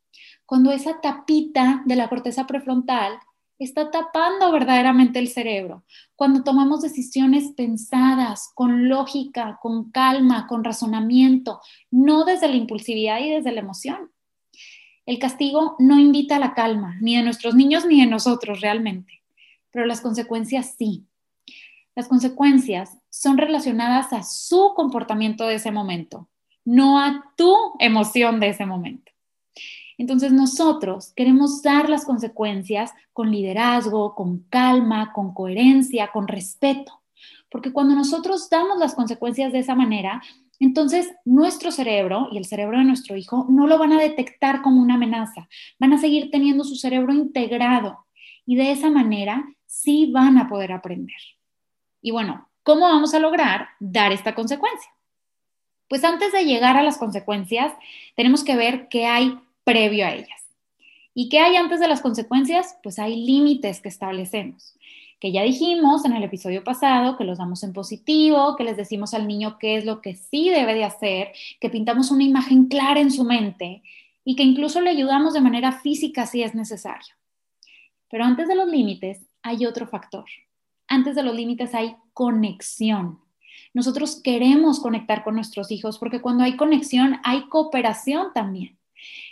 Cuando 0.47 0.71
esa 0.71 1.01
tapita 1.01 1.83
de 1.87 1.97
la 1.97 2.09
corteza 2.09 2.47
prefrontal 2.47 3.19
está 3.59 3.91
tapando 3.91 4.51
verdaderamente 4.51 5.19
el 5.19 5.29
cerebro. 5.29 5.85
Cuando 6.17 6.43
tomamos 6.43 6.83
decisiones 6.83 7.53
pensadas, 7.57 8.51
con 8.55 8.89
lógica, 8.89 9.59
con 9.61 9.91
calma, 9.91 10.47
con 10.47 10.65
razonamiento, 10.65 11.61
no 11.91 12.25
desde 12.25 12.49
la 12.49 12.57
impulsividad 12.57 13.21
y 13.21 13.31
desde 13.31 13.53
la 13.53 13.61
emoción. 13.61 14.11
El 15.07 15.19
castigo 15.19 15.77
no 15.79 15.99
invita 15.99 16.37
a 16.37 16.41
la 16.41 16.55
calma, 16.55 16.97
ni 17.01 17.17
de 17.17 17.23
nuestros 17.23 17.55
niños 17.55 17.85
ni 17.87 18.01
de 18.01 18.07
nosotros 18.07 18.61
realmente, 18.61 19.23
pero 19.71 19.87
las 19.87 20.01
consecuencias 20.01 20.75
sí. 20.79 21.07
Las 21.95 22.09
consecuencias 22.09 22.99
son 23.11 23.37
relacionadas 23.37 24.13
a 24.13 24.23
su 24.23 24.73
comportamiento 24.75 25.47
de 25.47 25.57
ese 25.57 25.71
momento, 25.71 26.29
no 26.65 26.99
a 26.99 27.33
tu 27.37 27.55
emoción 27.79 28.41
de 28.41 28.51
ese 28.51 28.65
momento. 28.65 29.12
Entonces 30.03 30.33
nosotros 30.33 31.13
queremos 31.15 31.63
dar 31.63 31.89
las 31.89 32.05
consecuencias 32.05 32.91
con 33.13 33.31
liderazgo, 33.31 34.17
con 34.17 34.41
calma, 34.49 35.13
con 35.13 35.33
coherencia, 35.33 36.09
con 36.09 36.27
respeto. 36.27 37.03
Porque 37.49 37.73
cuando 37.73 37.95
nosotros 37.95 38.51
damos 38.51 38.79
las 38.79 38.97
consecuencias 38.97 39.53
de 39.53 39.61
esa 39.61 39.77
manera, 39.77 40.21
entonces 40.59 41.13
nuestro 41.25 41.71
cerebro 41.71 42.27
y 42.33 42.39
el 42.39 42.47
cerebro 42.47 42.79
de 42.79 42.85
nuestro 42.85 43.17
hijo 43.17 43.47
no 43.49 43.69
lo 43.69 43.79
van 43.79 43.93
a 43.93 44.01
detectar 44.01 44.61
como 44.61 44.83
una 44.83 44.95
amenaza, 44.95 45.49
van 45.79 45.93
a 45.93 45.99
seguir 45.99 46.33
teniendo 46.33 46.65
su 46.65 46.75
cerebro 46.75 47.15
integrado 47.15 48.05
y 48.45 48.57
de 48.57 48.73
esa 48.73 48.91
manera 48.91 49.45
sí 49.67 50.11
van 50.11 50.37
a 50.37 50.49
poder 50.49 50.73
aprender. 50.73 51.23
Y 52.01 52.11
bueno, 52.11 52.49
¿cómo 52.65 52.87
vamos 52.87 53.15
a 53.15 53.21
lograr 53.21 53.69
dar 53.79 54.11
esta 54.11 54.35
consecuencia? 54.35 54.91
Pues 55.87 56.03
antes 56.03 56.33
de 56.33 56.45
llegar 56.45 56.77
a 56.77 56.83
las 56.83 56.99
consecuencias, 56.99 57.73
tenemos 58.17 58.43
que 58.43 58.57
ver 58.57 58.89
que 58.89 59.07
hay 59.07 59.39
previo 59.65 60.07
a 60.07 60.15
ellas. 60.15 60.43
¿Y 61.15 61.29
qué 61.29 61.41
hay 61.41 61.57
antes 61.57 61.81
de 61.81 61.89
las 61.89 62.01
consecuencias? 62.01 62.77
Pues 62.83 62.99
hay 62.99 63.25
límites 63.25 63.81
que 63.81 63.89
establecemos, 63.89 64.75
que 65.21 65.31
ya 65.31 65.43
dijimos 65.43 66.05
en 66.05 66.15
el 66.15 66.25
episodio 66.25 66.65
pasado, 66.65 67.17
que 67.17 67.25
los 67.25 67.39
damos 67.39 67.63
en 67.63 67.73
positivo, 67.73 68.57
que 68.57 68.65
les 68.65 68.77
decimos 68.77 69.13
al 69.13 69.29
niño 69.29 69.59
qué 69.59 69.77
es 69.77 69.85
lo 69.85 70.01
que 70.01 70.17
sí 70.17 70.49
debe 70.49 70.75
de 70.75 70.85
hacer, 70.85 71.33
que 71.61 71.69
pintamos 71.69 72.11
una 72.11 72.25
imagen 72.25 72.67
clara 72.67 73.01
en 73.01 73.11
su 73.11 73.25
mente 73.25 73.83
y 74.25 74.37
que 74.37 74.43
incluso 74.43 74.81
le 74.81 74.91
ayudamos 74.91 75.35
de 75.35 75.41
manera 75.41 75.73
física 75.73 76.27
si 76.27 76.43
es 76.43 76.55
necesario. 76.55 77.15
Pero 78.09 78.25
antes 78.25 78.49
de 78.49 78.55
los 78.55 78.69
límites 78.69 79.21
hay 79.43 79.67
otro 79.67 79.87
factor. 79.87 80.25
Antes 80.89 81.15
de 81.15 81.23
los 81.23 81.35
límites 81.35 81.75
hay 81.75 81.97
conexión. 82.15 83.21
Nosotros 83.75 84.21
queremos 84.23 84.81
conectar 84.81 85.25
con 85.25 85.35
nuestros 85.35 85.71
hijos 85.71 85.99
porque 85.99 86.21
cuando 86.21 86.45
hay 86.45 86.57
conexión 86.57 87.21
hay 87.25 87.49
cooperación 87.49 88.33
también. 88.33 88.79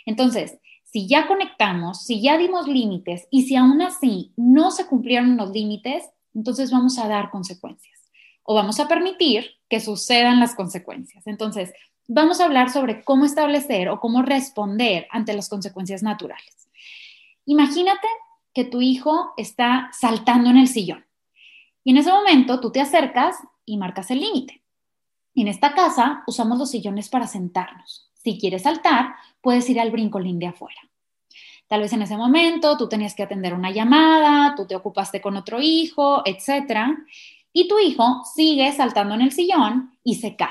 Entonces, 0.05 0.57
si 0.83 1.07
ya 1.07 1.27
conectamos, 1.27 2.03
si 2.03 2.21
ya 2.21 2.37
dimos 2.37 2.67
límites 2.67 3.27
y 3.31 3.43
si 3.43 3.55
aún 3.55 3.81
así 3.81 4.33
no 4.35 4.71
se 4.71 4.87
cumplieron 4.87 5.37
los 5.37 5.51
límites, 5.51 6.03
entonces 6.33 6.71
vamos 6.71 6.97
a 6.97 7.07
dar 7.07 7.29
consecuencias 7.31 7.99
o 8.43 8.55
vamos 8.55 8.79
a 8.79 8.87
permitir 8.87 9.51
que 9.69 9.79
sucedan 9.79 10.39
las 10.39 10.55
consecuencias. 10.55 11.25
Entonces, 11.27 11.71
vamos 12.07 12.41
a 12.41 12.45
hablar 12.45 12.69
sobre 12.69 13.03
cómo 13.03 13.25
establecer 13.25 13.89
o 13.89 13.99
cómo 13.99 14.21
responder 14.21 15.07
ante 15.11 15.33
las 15.33 15.47
consecuencias 15.47 16.03
naturales. 16.03 16.69
Imagínate 17.45 18.07
que 18.53 18.65
tu 18.65 18.81
hijo 18.81 19.33
está 19.37 19.89
saltando 19.97 20.49
en 20.49 20.57
el 20.57 20.67
sillón 20.67 21.05
y 21.83 21.91
en 21.91 21.97
ese 21.97 22.11
momento 22.11 22.59
tú 22.59 22.71
te 22.71 22.81
acercas 22.81 23.37
y 23.65 23.77
marcas 23.77 24.11
el 24.11 24.19
límite. 24.19 24.63
En 25.35 25.47
esta 25.47 25.73
casa 25.73 26.23
usamos 26.27 26.59
los 26.59 26.69
sillones 26.69 27.09
para 27.09 27.27
sentarnos. 27.27 28.10
Si 28.23 28.37
quieres 28.37 28.63
saltar, 28.63 29.15
puedes 29.41 29.67
ir 29.69 29.79
al 29.79 29.89
brincolín 29.89 30.37
de 30.37 30.47
afuera. 30.47 30.79
Tal 31.67 31.81
vez 31.81 31.91
en 31.93 32.03
ese 32.03 32.17
momento 32.17 32.77
tú 32.77 32.87
tenías 32.87 33.15
que 33.15 33.23
atender 33.23 33.53
una 33.55 33.71
llamada, 33.71 34.53
tú 34.55 34.67
te 34.67 34.75
ocupaste 34.75 35.21
con 35.21 35.37
otro 35.37 35.59
hijo, 35.59 36.21
etc. 36.25 36.99
Y 37.51 37.67
tu 37.67 37.79
hijo 37.79 38.21
sigue 38.35 38.71
saltando 38.73 39.15
en 39.15 39.21
el 39.21 39.31
sillón 39.31 39.97
y 40.03 40.15
se 40.15 40.35
cae. 40.35 40.49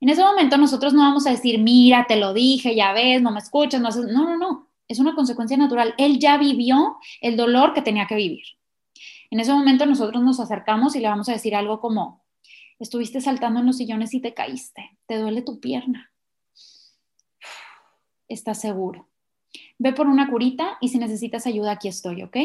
En 0.00 0.08
ese 0.08 0.22
momento 0.22 0.56
nosotros 0.56 0.94
no 0.94 1.00
vamos 1.00 1.26
a 1.26 1.30
decir, 1.30 1.58
mira, 1.58 2.04
te 2.06 2.16
lo 2.16 2.32
dije, 2.32 2.76
ya 2.76 2.92
ves, 2.92 3.20
no 3.22 3.32
me 3.32 3.38
escuchas, 3.40 3.80
no 3.80 3.88
haces... 3.88 4.04
No, 4.04 4.24
no, 4.24 4.36
no. 4.36 4.68
Es 4.86 4.98
una 5.00 5.14
consecuencia 5.14 5.56
natural. 5.56 5.94
Él 5.96 6.18
ya 6.18 6.36
vivió 6.36 6.98
el 7.20 7.36
dolor 7.36 7.72
que 7.72 7.82
tenía 7.82 8.06
que 8.06 8.16
vivir. 8.16 8.44
En 9.30 9.40
ese 9.40 9.52
momento 9.52 9.86
nosotros 9.86 10.22
nos 10.22 10.38
acercamos 10.38 10.94
y 10.94 11.00
le 11.00 11.08
vamos 11.08 11.28
a 11.28 11.32
decir 11.32 11.56
algo 11.56 11.80
como, 11.80 12.22
estuviste 12.78 13.20
saltando 13.20 13.60
en 13.60 13.66
los 13.66 13.78
sillones 13.78 14.14
y 14.14 14.20
te 14.20 14.34
caíste, 14.34 14.98
te 15.06 15.16
duele 15.16 15.42
tu 15.42 15.58
pierna 15.58 16.11
estás 18.32 18.60
seguro. 18.60 19.08
Ve 19.78 19.92
por 19.92 20.06
una 20.06 20.30
curita 20.30 20.78
y 20.80 20.88
si 20.88 20.98
necesitas 20.98 21.46
ayuda, 21.46 21.72
aquí 21.72 21.88
estoy, 21.88 22.22
¿ok? 22.22 22.36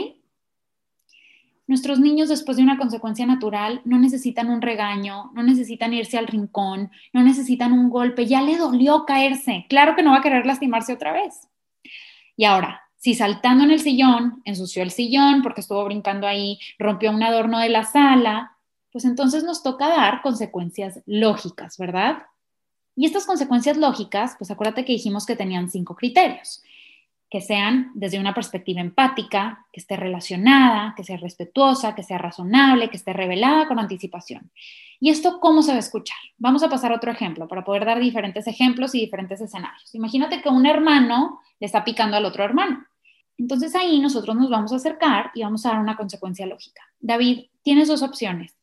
Nuestros 1.67 2.00
niños 2.00 2.29
después 2.29 2.56
de 2.56 2.63
una 2.63 2.77
consecuencia 2.77 3.25
natural 3.25 3.82
no 3.84 4.00
necesitan 4.00 4.50
un 4.50 4.62
regaño, 4.62 5.32
no 5.34 5.44
necesitan 5.44 5.94
irse 5.94 6.17
al 6.17 6.27
rincón, 6.27 6.91
no 7.12 7.24
necesitan 7.24 7.74
un 7.74 7.89
golpe, 7.89 8.25
ya 8.25 8.41
le 8.41 8.56
dolió 8.56 9.06
caerse, 9.06 9.65
claro 9.67 9.96
que 9.96 10.01
no 10.01 10.12
va 10.12 10.20
a 10.20 10.22
querer 10.22 10.46
lastimarse 10.46 10.94
otra 10.94 11.12
vez. 11.12 11.50
Y 12.38 12.46
ahora, 12.46 12.82
si 12.96 13.15
saltando 13.15 13.65
en 13.65 13.72
el 13.72 13.82
sillón, 13.82 14.41
ensució 14.46 14.82
el 14.82 14.91
sillón 14.91 15.41
porque 15.41 15.60
estuvo 15.62 15.84
brincando 15.84 16.25
ahí, 16.25 16.58
rompió 16.79 17.12
un 17.12 17.22
adorno 17.22 17.60
de 17.60 17.70
la 17.70 17.84
sala, 17.84 18.58
pues 18.91 19.03
entonces 19.03 19.44
nos 19.44 19.62
toca 19.62 19.89
dar 19.89 20.22
consecuencias 20.22 21.01
lógicas, 21.06 21.77
¿verdad? 21.77 22.24
Y 22.98 23.06
estas 23.06 23.27
consecuencias 23.27 23.77
lógicas, 23.77 24.36
pues 24.39 24.50
acuérdate 24.50 24.84
que 24.84 24.94
dijimos 24.94 25.27
que 25.27 25.36
tenían 25.36 25.70
cinco 25.70 25.96
criterios, 25.96 26.63
que 27.30 27.42
sean 27.42 27.92
desde 27.94 28.20
una 28.20 28.34
perspectiva 28.34 28.82
empática, 28.82 29.68
que 29.72 29.80
esté 29.80 29.96
relacionada, 29.96 30.96
que 30.98 31.04
sea 31.04 31.18
respetuosa, 31.18 31.94
que 31.94 32.01
sea 32.01 32.18
razonable, 32.18 32.89
que 32.89 32.98
esté 32.98 33.13
revelada 33.13 33.68
con 33.68 33.77
anticipación. 33.77 34.51
¿Y 35.00 35.12
esto 35.12 35.39
cómo 35.39 35.62
se 35.62 35.74
va 35.74 35.77
a 35.77 35.82
escuchar? 35.82 36.18
Vamos 36.39 36.63
a 36.63 36.70
pasar 36.70 36.92
a 36.92 36.96
otro 36.96 37.12
ejemplo 37.12 37.48
para 37.48 37.63
poder 37.63 37.86
dar 37.86 38.00
diferentes 38.00 38.48
ejemplos 38.48 38.96
y 38.96 39.01
diferentes 39.01 39.39
escenarios. 39.42 39.94
Imagínate 39.94 40.42
que 40.42 40.50
un 40.50 40.66
hermano 40.66 41.39
le 41.60 41.68
está 41.68 41.84
picando 41.84 42.18
al 42.18 42.25
otro 42.25 42.44
hermano. 42.44 42.84
Entonces 43.38 43.75
ahí 43.75 44.00
nosotros 44.00 44.36
nos 44.36 44.50
vamos 44.50 44.74
a 44.74 44.77
acercar 44.77 45.30
y 45.36 45.44
vamos 45.44 45.68
a 45.68 45.70
dar 45.70 45.80
una 45.82 45.98
consecuencia 45.98 46.48
lógica. 46.48 46.82
David, 47.00 47.46
tienes 47.62 47.89
dos 47.89 48.01
opciones. 48.01 48.56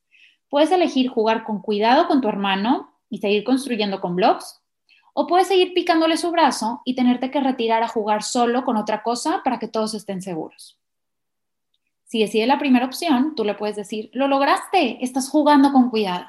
Puedes 0.49 0.73
elegir 0.73 1.09
jugar 1.09 1.45
con 1.45 1.63
cuidado 1.63 2.09
con 2.09 2.21
tu 2.21 2.29
hermano 2.29 2.94
y 3.15 3.19
seguir 3.19 3.45
construyendo 3.45 4.01
con 4.01 4.17
blogs, 4.17 4.61
o 5.13 5.29
puedes 5.29 5.47
seguir 5.47 5.73
picándole 5.73 6.17
su 6.17 6.33
brazo 6.33 6.83
y 6.85 6.97
tenerte 6.97 7.31
que 7.31 7.39
retirar 7.39 7.85
a 7.85 7.89
jugar 7.89 8.25
solo 8.25 8.65
con 8.65 8.77
otra 8.77 9.05
cosa 9.05 9.41
para 9.45 9.61
que 9.61 9.69
todos 9.69 9.95
estén 9.95 10.21
seguros. 10.21 10.81
Si 12.07 12.19
decide 12.19 12.49
la 12.49 12.59
primera 12.59 12.87
opción, 12.87 13.37
tú 13.37 13.45
le 13.45 13.55
puedes 13.55 13.77
decir, 13.77 14.11
lo 14.15 14.27
lograste, 14.27 14.99
estás 15.01 15.29
jugando 15.29 15.73
con 15.73 15.91
cuidado. 15.91 16.27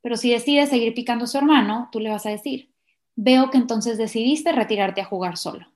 Pero 0.00 0.16
si 0.16 0.30
decides 0.30 0.70
seguir 0.70 0.94
picando 0.94 1.24
a 1.24 1.28
su 1.28 1.36
hermano, 1.36 1.90
tú 1.92 2.00
le 2.00 2.08
vas 2.08 2.24
a 2.24 2.30
decir, 2.30 2.70
veo 3.14 3.50
que 3.50 3.58
entonces 3.58 3.98
decidiste 3.98 4.52
retirarte 4.52 5.02
a 5.02 5.04
jugar 5.04 5.36
solo. 5.36 5.66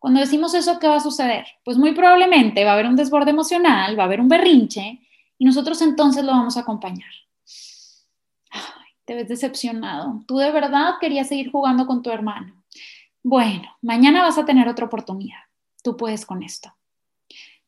Cuando 0.00 0.18
decimos 0.18 0.54
eso, 0.54 0.80
¿qué 0.80 0.88
va 0.88 0.96
a 0.96 1.00
suceder? 1.00 1.46
Pues 1.64 1.78
muy 1.78 1.92
probablemente 1.94 2.64
va 2.64 2.70
a 2.70 2.74
haber 2.74 2.86
un 2.86 2.96
desborde 2.96 3.30
emocional, 3.30 3.96
va 3.96 4.02
a 4.02 4.06
haber 4.06 4.20
un 4.20 4.28
berrinche 4.28 5.00
y 5.38 5.44
nosotros 5.44 5.80
entonces 5.82 6.24
lo 6.24 6.32
vamos 6.32 6.56
a 6.56 6.60
acompañar 6.60 7.12
te 9.08 9.14
ves 9.14 9.26
decepcionado. 9.26 10.22
Tú 10.26 10.36
de 10.36 10.50
verdad 10.50 10.96
querías 11.00 11.28
seguir 11.28 11.50
jugando 11.50 11.86
con 11.86 12.02
tu 12.02 12.10
hermano. 12.10 12.62
Bueno, 13.22 13.74
mañana 13.80 14.22
vas 14.22 14.36
a 14.36 14.44
tener 14.44 14.68
otra 14.68 14.84
oportunidad. 14.84 15.38
Tú 15.82 15.96
puedes 15.96 16.26
con 16.26 16.42
esto. 16.42 16.74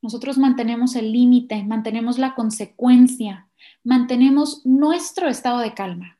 Nosotros 0.02 0.36
mantenemos 0.36 0.94
el 0.96 1.10
límite, 1.10 1.64
mantenemos 1.64 2.18
la 2.18 2.34
consecuencia, 2.34 3.48
mantenemos 3.82 4.66
nuestro 4.66 5.28
estado 5.28 5.60
de 5.60 5.72
calma. 5.72 6.18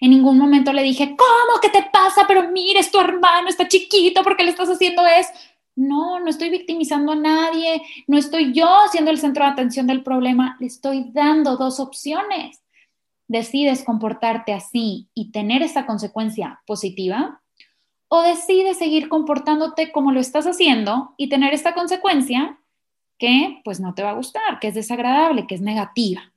En 0.00 0.10
ningún 0.10 0.38
momento 0.38 0.72
le 0.72 0.84
dije, 0.84 1.16
¿cómo? 1.16 1.60
¿Qué 1.60 1.70
te 1.70 1.90
pasa? 1.92 2.24
Pero 2.28 2.52
mires, 2.52 2.92
tu 2.92 3.00
hermano 3.00 3.48
está 3.48 3.66
chiquito, 3.66 4.22
¿por 4.22 4.36
qué 4.36 4.44
le 4.44 4.50
estás 4.50 4.68
haciendo 4.68 5.04
eso? 5.04 5.30
No, 5.74 6.20
no 6.20 6.30
estoy 6.30 6.50
victimizando 6.50 7.10
a 7.10 7.16
nadie, 7.16 7.82
no 8.06 8.16
estoy 8.16 8.52
yo 8.52 8.68
siendo 8.92 9.10
el 9.10 9.18
centro 9.18 9.44
de 9.44 9.50
atención 9.50 9.88
del 9.88 10.04
problema, 10.04 10.56
le 10.60 10.68
estoy 10.68 11.10
dando 11.12 11.56
dos 11.56 11.80
opciones 11.80 12.63
decides 13.28 13.82
comportarte 13.84 14.52
así 14.52 15.08
y 15.14 15.30
tener 15.30 15.62
esa 15.62 15.86
consecuencia 15.86 16.60
positiva, 16.66 17.40
o 18.08 18.22
decides 18.22 18.78
seguir 18.78 19.08
comportándote 19.08 19.90
como 19.90 20.12
lo 20.12 20.20
estás 20.20 20.46
haciendo 20.46 21.14
y 21.16 21.28
tener 21.28 21.52
esta 21.52 21.74
consecuencia 21.74 22.58
que 23.18 23.60
pues 23.64 23.80
no 23.80 23.94
te 23.94 24.02
va 24.02 24.10
a 24.10 24.14
gustar, 24.14 24.60
que 24.60 24.68
es 24.68 24.74
desagradable, 24.74 25.46
que 25.46 25.54
es 25.54 25.60
negativa. 25.60 26.32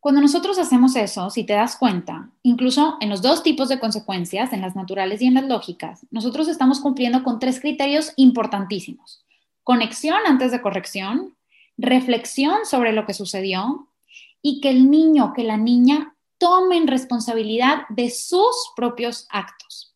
Cuando 0.00 0.22
nosotros 0.22 0.58
hacemos 0.58 0.96
eso, 0.96 1.28
si 1.28 1.44
te 1.44 1.52
das 1.52 1.76
cuenta, 1.76 2.30
incluso 2.42 2.96
en 3.00 3.10
los 3.10 3.20
dos 3.20 3.42
tipos 3.42 3.68
de 3.68 3.78
consecuencias, 3.78 4.52
en 4.54 4.62
las 4.62 4.74
naturales 4.74 5.20
y 5.20 5.26
en 5.26 5.34
las 5.34 5.44
lógicas, 5.44 6.06
nosotros 6.10 6.48
estamos 6.48 6.80
cumpliendo 6.80 7.22
con 7.22 7.38
tres 7.38 7.60
criterios 7.60 8.14
importantísimos. 8.16 9.26
Conexión 9.62 10.20
antes 10.26 10.52
de 10.52 10.62
corrección, 10.62 11.36
reflexión 11.76 12.64
sobre 12.64 12.92
lo 12.92 13.04
que 13.04 13.12
sucedió 13.12 13.89
y 14.42 14.60
que 14.60 14.70
el 14.70 14.90
niño, 14.90 15.32
que 15.34 15.44
la 15.44 15.56
niña 15.56 16.14
tomen 16.38 16.86
responsabilidad 16.86 17.82
de 17.90 18.10
sus 18.10 18.72
propios 18.74 19.26
actos. 19.30 19.90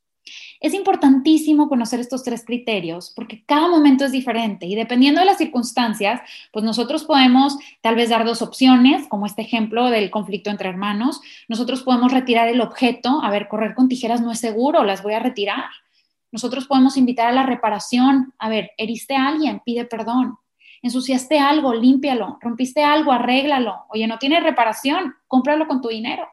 Es 0.60 0.72
importantísimo 0.72 1.68
conocer 1.68 2.00
estos 2.00 2.22
tres 2.22 2.42
criterios 2.42 3.12
porque 3.14 3.44
cada 3.44 3.68
momento 3.68 4.06
es 4.06 4.12
diferente 4.12 4.64
y 4.64 4.74
dependiendo 4.74 5.20
de 5.20 5.26
las 5.26 5.36
circunstancias, 5.36 6.22
pues 6.52 6.64
nosotros 6.64 7.04
podemos 7.04 7.58
tal 7.82 7.96
vez 7.96 8.08
dar 8.08 8.24
dos 8.24 8.40
opciones, 8.40 9.06
como 9.08 9.26
este 9.26 9.42
ejemplo 9.42 9.90
del 9.90 10.10
conflicto 10.10 10.48
entre 10.48 10.70
hermanos. 10.70 11.20
Nosotros 11.48 11.82
podemos 11.82 12.12
retirar 12.12 12.48
el 12.48 12.62
objeto, 12.62 13.20
a 13.22 13.30
ver, 13.30 13.48
correr 13.48 13.74
con 13.74 13.88
tijeras 13.88 14.22
no 14.22 14.32
es 14.32 14.40
seguro, 14.40 14.84
las 14.84 15.02
voy 15.02 15.12
a 15.12 15.18
retirar. 15.18 15.64
Nosotros 16.32 16.66
podemos 16.66 16.96
invitar 16.96 17.28
a 17.28 17.32
la 17.32 17.44
reparación, 17.44 18.32
a 18.38 18.48
ver, 18.48 18.70
heriste 18.78 19.14
a 19.16 19.28
alguien, 19.28 19.60
pide 19.64 19.84
perdón. 19.84 20.38
Ensuciaste 20.84 21.38
algo, 21.38 21.72
límpialo. 21.72 22.36
Rompiste 22.42 22.84
algo, 22.84 23.10
arréglalo. 23.10 23.86
Oye, 23.88 24.06
no 24.06 24.18
tiene 24.18 24.38
reparación, 24.40 25.14
cómpralo 25.26 25.66
con 25.66 25.80
tu 25.80 25.88
dinero. 25.88 26.28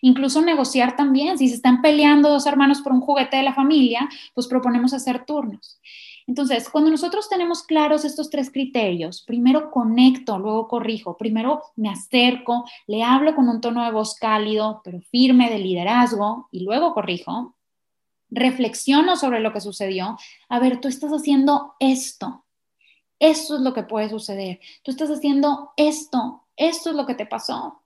Incluso 0.00 0.40
negociar 0.40 0.96
también, 0.96 1.36
si 1.36 1.46
se 1.50 1.56
están 1.56 1.82
peleando 1.82 2.30
dos 2.30 2.46
hermanos 2.46 2.80
por 2.80 2.94
un 2.94 3.02
juguete 3.02 3.36
de 3.36 3.42
la 3.42 3.52
familia, 3.52 4.08
pues 4.32 4.46
proponemos 4.46 4.94
hacer 4.94 5.26
turnos. 5.26 5.78
Entonces, 6.26 6.70
cuando 6.70 6.90
nosotros 6.90 7.28
tenemos 7.28 7.64
claros 7.64 8.06
estos 8.06 8.30
tres 8.30 8.50
criterios, 8.50 9.22
primero 9.26 9.70
conecto, 9.70 10.38
luego 10.38 10.68
corrijo, 10.68 11.18
primero 11.18 11.60
me 11.76 11.90
acerco, 11.90 12.64
le 12.86 13.02
hablo 13.02 13.36
con 13.36 13.46
un 13.46 13.60
tono 13.60 13.84
de 13.84 13.92
voz 13.92 14.14
cálido, 14.14 14.80
pero 14.82 15.02
firme 15.02 15.50
de 15.50 15.58
liderazgo, 15.58 16.48
y 16.50 16.60
luego 16.64 16.94
corrijo, 16.94 17.54
reflexiono 18.30 19.16
sobre 19.16 19.40
lo 19.40 19.52
que 19.52 19.60
sucedió. 19.60 20.16
A 20.48 20.58
ver, 20.60 20.80
tú 20.80 20.88
estás 20.88 21.12
haciendo 21.12 21.74
esto, 21.78 22.45
esto 23.18 23.56
es 23.56 23.60
lo 23.60 23.74
que 23.74 23.82
puede 23.82 24.08
suceder, 24.08 24.60
tú 24.82 24.90
estás 24.90 25.10
haciendo 25.10 25.72
esto, 25.76 26.42
esto 26.56 26.90
es 26.90 26.96
lo 26.96 27.06
que 27.06 27.14
te 27.14 27.26
pasó 27.26 27.82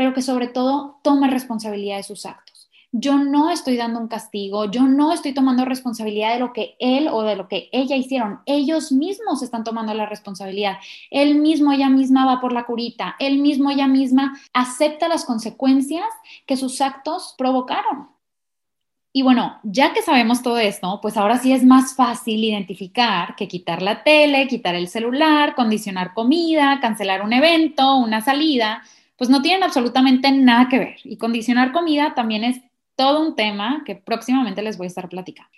pero 0.00 0.14
que 0.14 0.22
sobre 0.22 0.48
todo 0.48 0.98
tome 1.02 1.28
responsabilidad 1.28 1.98
de 1.98 2.04
sus 2.04 2.24
actos. 2.24 2.70
Yo 2.90 3.18
no 3.18 3.50
estoy 3.50 3.76
dando 3.76 4.00
un 4.00 4.08
castigo, 4.08 4.70
yo 4.70 4.84
no 4.84 5.12
estoy 5.12 5.34
tomando 5.34 5.66
responsabilidad 5.66 6.32
de 6.32 6.40
lo 6.40 6.54
que 6.54 6.74
él 6.78 7.06
o 7.08 7.22
de 7.22 7.36
lo 7.36 7.48
que 7.48 7.68
ella 7.70 7.96
hicieron. 7.96 8.40
Ellos 8.46 8.92
mismos 8.92 9.42
están 9.42 9.62
tomando 9.62 9.92
la 9.92 10.06
responsabilidad. 10.06 10.78
Él 11.10 11.34
mismo, 11.34 11.70
ella 11.70 11.90
misma 11.90 12.24
va 12.24 12.40
por 12.40 12.54
la 12.54 12.64
curita. 12.64 13.14
Él 13.18 13.40
mismo, 13.40 13.70
ella 13.70 13.88
misma 13.88 14.40
acepta 14.54 15.06
las 15.06 15.26
consecuencias 15.26 16.08
que 16.46 16.56
sus 16.56 16.80
actos 16.80 17.34
provocaron. 17.36 18.08
Y 19.12 19.22
bueno, 19.22 19.58
ya 19.64 19.92
que 19.92 20.02
sabemos 20.02 20.42
todo 20.42 20.58
esto, 20.58 21.00
pues 21.02 21.16
ahora 21.16 21.38
sí 21.38 21.52
es 21.52 21.64
más 21.64 21.96
fácil 21.96 22.44
identificar 22.44 23.34
que 23.34 23.48
quitar 23.48 23.82
la 23.82 24.04
tele, 24.04 24.46
quitar 24.46 24.76
el 24.76 24.86
celular, 24.86 25.56
condicionar 25.56 26.14
comida, 26.14 26.78
cancelar 26.80 27.22
un 27.22 27.32
evento, 27.32 27.96
una 27.96 28.20
salida, 28.20 28.82
pues 29.16 29.28
no 29.28 29.42
tienen 29.42 29.64
absolutamente 29.64 30.30
nada 30.30 30.68
que 30.68 30.78
ver. 30.78 30.96
Y 31.02 31.16
condicionar 31.16 31.72
comida 31.72 32.14
también 32.14 32.44
es 32.44 32.60
todo 32.94 33.20
un 33.26 33.34
tema 33.34 33.82
que 33.84 33.96
próximamente 33.96 34.62
les 34.62 34.78
voy 34.78 34.86
a 34.86 34.88
estar 34.88 35.08
platicando. 35.08 35.50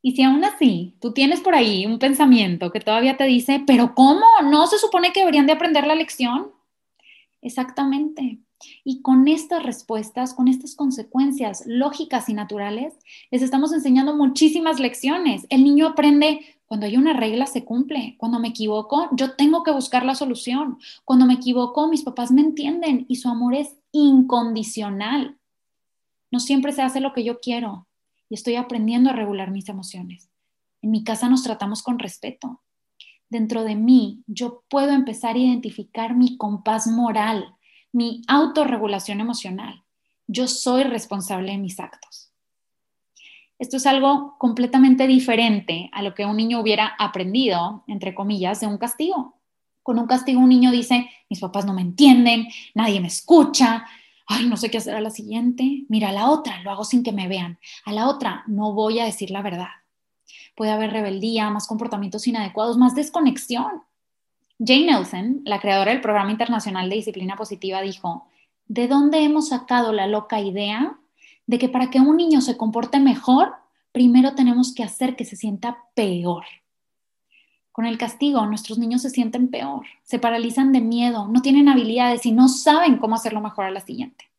Y 0.00 0.12
si 0.16 0.22
aún 0.22 0.42
así 0.42 0.96
tú 1.00 1.12
tienes 1.12 1.40
por 1.40 1.54
ahí 1.54 1.84
un 1.86 1.98
pensamiento 1.98 2.72
que 2.72 2.80
todavía 2.80 3.16
te 3.18 3.24
dice, 3.24 3.62
pero 3.66 3.94
¿cómo? 3.94 4.24
¿No 4.44 4.66
se 4.66 4.78
supone 4.78 5.12
que 5.12 5.20
deberían 5.20 5.46
de 5.46 5.52
aprender 5.52 5.86
la 5.86 5.94
lección? 5.94 6.50
Exactamente. 7.42 8.38
Y 8.84 9.02
con 9.02 9.28
estas 9.28 9.62
respuestas, 9.62 10.34
con 10.34 10.48
estas 10.48 10.74
consecuencias 10.74 11.64
lógicas 11.66 12.28
y 12.28 12.34
naturales, 12.34 12.94
les 13.30 13.42
estamos 13.42 13.72
enseñando 13.72 14.16
muchísimas 14.16 14.80
lecciones. 14.80 15.46
El 15.50 15.64
niño 15.64 15.88
aprende 15.88 16.40
cuando 16.66 16.86
hay 16.86 16.96
una 16.96 17.12
regla 17.12 17.46
se 17.46 17.64
cumple. 17.64 18.16
Cuando 18.18 18.38
me 18.38 18.48
equivoco, 18.48 19.08
yo 19.12 19.36
tengo 19.36 19.62
que 19.62 19.72
buscar 19.72 20.06
la 20.06 20.14
solución. 20.14 20.78
Cuando 21.04 21.26
me 21.26 21.34
equivoco, 21.34 21.86
mis 21.88 22.02
papás 22.02 22.30
me 22.30 22.40
entienden 22.40 23.04
y 23.08 23.16
su 23.16 23.28
amor 23.28 23.54
es 23.54 23.76
incondicional. 23.92 25.36
No 26.30 26.40
siempre 26.40 26.72
se 26.72 26.80
hace 26.80 27.00
lo 27.00 27.12
que 27.12 27.24
yo 27.24 27.40
quiero 27.40 27.86
y 28.30 28.34
estoy 28.34 28.56
aprendiendo 28.56 29.10
a 29.10 29.12
regular 29.12 29.50
mis 29.50 29.68
emociones. 29.68 30.30
En 30.80 30.90
mi 30.90 31.04
casa 31.04 31.28
nos 31.28 31.42
tratamos 31.42 31.82
con 31.82 31.98
respeto. 31.98 32.62
Dentro 33.28 33.64
de 33.64 33.76
mí, 33.76 34.22
yo 34.26 34.64
puedo 34.68 34.92
empezar 34.92 35.36
a 35.36 35.38
identificar 35.38 36.16
mi 36.16 36.38
compás 36.38 36.86
moral, 36.86 37.54
mi 37.92 38.22
autorregulación 38.26 39.20
emocional. 39.20 39.84
Yo 40.26 40.48
soy 40.48 40.82
responsable 40.84 41.52
de 41.52 41.58
mis 41.58 41.78
actos. 41.78 42.32
Esto 43.58 43.76
es 43.76 43.86
algo 43.86 44.36
completamente 44.38 45.06
diferente 45.06 45.88
a 45.92 46.02
lo 46.02 46.14
que 46.14 46.26
un 46.26 46.36
niño 46.36 46.58
hubiera 46.58 46.96
aprendido, 46.98 47.84
entre 47.86 48.14
comillas, 48.14 48.60
de 48.60 48.66
un 48.66 48.78
castigo. 48.78 49.38
Con 49.82 49.98
un 49.98 50.06
castigo 50.06 50.40
un 50.40 50.48
niño 50.48 50.70
dice, 50.70 51.08
mis 51.28 51.38
papás 51.38 51.64
no 51.64 51.72
me 51.72 51.82
entienden, 51.82 52.48
nadie 52.74 53.00
me 53.00 53.08
escucha, 53.08 53.84
ay, 54.26 54.48
no 54.48 54.56
sé 54.56 54.70
qué 54.70 54.78
hacer 54.78 54.96
a 54.96 55.00
la 55.00 55.10
siguiente, 55.10 55.84
mira 55.88 56.08
a 56.08 56.12
la 56.12 56.30
otra, 56.30 56.60
lo 56.62 56.70
hago 56.70 56.84
sin 56.84 57.02
que 57.02 57.12
me 57.12 57.28
vean, 57.28 57.58
a 57.84 57.92
la 57.92 58.08
otra 58.08 58.44
no 58.46 58.72
voy 58.72 58.98
a 58.98 59.04
decir 59.04 59.30
la 59.30 59.42
verdad. 59.42 59.68
Puede 60.56 60.70
haber 60.70 60.90
rebeldía, 60.90 61.50
más 61.50 61.66
comportamientos 61.66 62.26
inadecuados, 62.26 62.78
más 62.78 62.94
desconexión. 62.94 63.82
Jane 64.64 64.86
Nelson, 64.86 65.42
la 65.44 65.60
creadora 65.60 65.92
del 65.92 66.00
Programa 66.00 66.30
Internacional 66.30 66.88
de 66.88 66.96
Disciplina 66.96 67.36
Positiva, 67.36 67.80
dijo, 67.80 68.28
¿de 68.68 68.86
dónde 68.86 69.24
hemos 69.24 69.48
sacado 69.48 69.92
la 69.92 70.06
loca 70.06 70.40
idea 70.40 70.98
de 71.46 71.58
que 71.58 71.68
para 71.68 71.90
que 71.90 72.00
un 72.00 72.16
niño 72.16 72.40
se 72.40 72.56
comporte 72.56 73.00
mejor, 73.00 73.54
primero 73.92 74.34
tenemos 74.34 74.74
que 74.74 74.82
hacer 74.82 75.16
que 75.16 75.24
se 75.24 75.36
sienta 75.36 75.84
peor. 75.94 76.44
Con 77.72 77.86
el 77.86 77.98
castigo, 77.98 78.44
nuestros 78.46 78.78
niños 78.78 79.02
se 79.02 79.10
sienten 79.10 79.48
peor, 79.48 79.86
se 80.02 80.18
paralizan 80.18 80.72
de 80.72 80.80
miedo, 80.80 81.28
no 81.28 81.42
tienen 81.42 81.68
habilidades 81.68 82.26
y 82.26 82.32
no 82.32 82.48
saben 82.48 82.98
cómo 82.98 83.14
hacerlo 83.14 83.40
mejor 83.40 83.64
a 83.64 83.70
la 83.70 83.80
siguiente. 83.80 84.31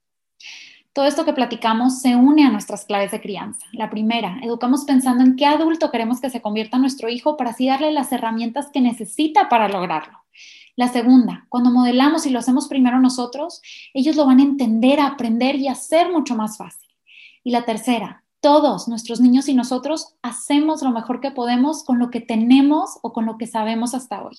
Todo 0.94 1.06
esto 1.06 1.26
que 1.26 1.34
platicamos 1.34 2.02
se 2.02 2.16
une 2.16 2.46
a 2.46 2.52
nuestras 2.52 2.86
claves 2.86 3.10
de 3.10 3.20
crianza. 3.20 3.66
La 3.72 3.90
primera, 3.90 4.38
educamos 4.44 4.86
pensando 4.86 5.24
en 5.24 5.36
qué 5.36 5.48
adulto 5.48 5.90
queremos 5.90 6.22
que 6.22 6.30
se 6.30 6.40
convierta 6.40 6.78
nuestro 6.78 7.10
hijo 7.10 7.36
para 7.36 7.50
así 7.50 7.68
darle 7.68 7.92
las 7.92 8.12
herramientas 8.12 8.70
que 8.72 8.80
necesita 8.80 9.50
para 9.50 9.68
lograrlo. 9.68 10.20
La 10.76 10.90
segunda, 10.90 11.48
cuando 11.50 11.72
modelamos 11.72 12.28
y 12.28 12.30
lo 12.30 12.38
hacemos 12.38 12.68
primero 12.68 13.00
nosotros, 13.00 13.64
ellos 13.96 14.16
lo 14.16 14.28
van 14.28 14.40
a 14.40 14.44
entender, 14.44 15.00
a 15.00 15.08
aprender 15.08 15.56
y 15.56 15.68
a 15.68 15.72
hacer 15.72 16.12
mucho 16.12 16.36
más 16.36 16.58
fácil. 16.58 16.90
Y 17.44 17.50
la 17.50 17.66
tercera, 17.66 18.24
todos, 18.40 18.88
nuestros 18.88 19.20
niños 19.20 19.48
y 19.48 19.56
nosotros, 19.56 20.14
hacemos 20.22 20.84
lo 20.84 20.92
mejor 20.92 21.22
que 21.22 21.32
podemos 21.32 21.84
con 21.84 21.98
lo 21.98 22.12
que 22.12 22.22
tenemos 22.22 23.00
o 23.02 23.14
con 23.14 23.26
lo 23.26 23.40
que 23.40 23.48
sabemos 23.48 23.96
hasta 23.96 24.24
hoy. 24.24 24.38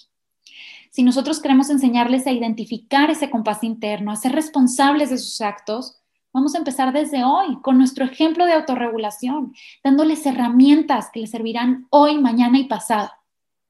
Si 0.92 1.02
nosotros 1.02 1.40
queremos 1.40 1.68
enseñarles 1.70 2.28
a 2.28 2.30
identificar 2.30 3.10
ese 3.10 3.28
compás 3.28 3.64
interno, 3.64 4.12
a 4.12 4.16
ser 4.16 4.30
responsables 4.30 5.10
de 5.10 5.18
sus 5.18 5.40
actos, 5.40 5.96
vamos 6.34 6.54
a 6.56 6.58
empezar 6.58 6.92
desde 6.92 7.24
hoy 7.24 7.60
con 7.62 7.78
nuestro 7.78 8.04
ejemplo 8.04 8.44
de 8.44 8.52
autorregulación, 8.52 9.54
dándoles 9.84 10.26
herramientas 10.26 11.08
que 11.12 11.20
les 11.20 11.30
servirán 11.30 11.86
hoy, 11.90 12.18
mañana 12.18 12.58
y 12.58 12.64
pasado. 12.64 13.10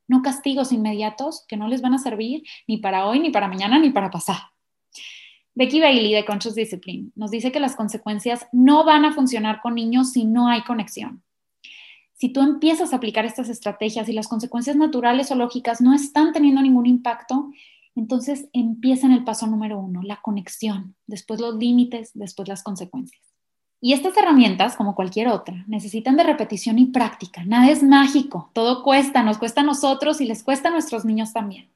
No 0.08 0.22
castigos 0.22 0.72
inmediatos 0.72 1.44
que 1.46 1.58
no 1.58 1.68
les 1.68 1.82
van 1.82 1.94
a 1.94 1.98
servir 1.98 2.42
ni 2.66 2.78
para 2.78 3.06
hoy, 3.06 3.20
ni 3.20 3.30
para 3.30 3.48
mañana, 3.48 3.78
ni 3.78 3.90
para 3.90 4.10
pasado. 4.10 4.40
Becky 5.54 5.78
Bailey 5.78 6.12
de 6.12 6.24
Conscious 6.24 6.54
Discipline 6.54 7.12
nos 7.14 7.30
dice 7.30 7.52
que 7.52 7.60
las 7.60 7.76
consecuencias 7.76 8.48
no 8.50 8.84
van 8.84 9.04
a 9.04 9.12
funcionar 9.12 9.60
con 9.60 9.74
niños 9.74 10.12
si 10.12 10.24
no 10.24 10.48
hay 10.48 10.62
conexión. 10.62 11.22
Si 12.14 12.30
tú 12.30 12.40
empiezas 12.40 12.92
a 12.92 12.96
aplicar 12.96 13.26
estas 13.26 13.50
estrategias 13.50 14.08
y 14.08 14.12
las 14.12 14.26
consecuencias 14.26 14.76
naturales 14.76 15.30
o 15.30 15.34
lógicas 15.34 15.80
no 15.80 15.94
están 15.94 16.32
teniendo 16.32 16.62
ningún 16.62 16.86
impacto, 16.86 17.50
entonces 17.94 18.48
empieza 18.52 19.06
en 19.06 19.12
el 19.12 19.24
paso 19.24 19.46
número 19.46 19.78
uno, 19.78 20.02
la 20.02 20.20
conexión, 20.22 20.94
después 21.06 21.40
los 21.40 21.56
límites, 21.56 22.10
después 22.14 22.48
las 22.48 22.62
consecuencias. 22.62 23.22
Y 23.80 23.92
estas 23.92 24.16
herramientas, 24.16 24.76
como 24.76 24.94
cualquier 24.94 25.28
otra, 25.28 25.64
necesitan 25.66 26.16
de 26.16 26.24
repetición 26.24 26.78
y 26.78 26.86
práctica. 26.86 27.44
Nada 27.44 27.70
es 27.70 27.82
mágico, 27.82 28.50
todo 28.54 28.82
cuesta, 28.82 29.22
nos 29.22 29.38
cuesta 29.38 29.60
a 29.60 29.64
nosotros 29.64 30.20
y 30.20 30.26
les 30.26 30.42
cuesta 30.42 30.68
a 30.68 30.72
nuestros 30.72 31.04
niños 31.04 31.32
también 31.32 31.68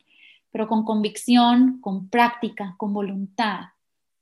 pero 0.50 0.66
con 0.66 0.84
convicción, 0.84 1.78
con 1.80 2.08
práctica, 2.08 2.74
con 2.78 2.92
voluntad, 2.92 3.60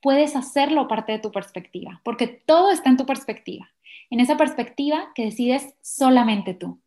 puedes 0.00 0.36
hacerlo 0.36 0.88
parte 0.88 1.12
de 1.12 1.18
tu 1.18 1.30
perspectiva, 1.30 2.00
porque 2.04 2.26
todo 2.26 2.70
está 2.70 2.90
en 2.90 2.96
tu 2.96 3.06
perspectiva, 3.06 3.70
en 4.10 4.20
esa 4.20 4.36
perspectiva 4.36 5.08
que 5.14 5.24
decides 5.24 5.74
solamente 5.82 6.54
tú. 6.54 6.80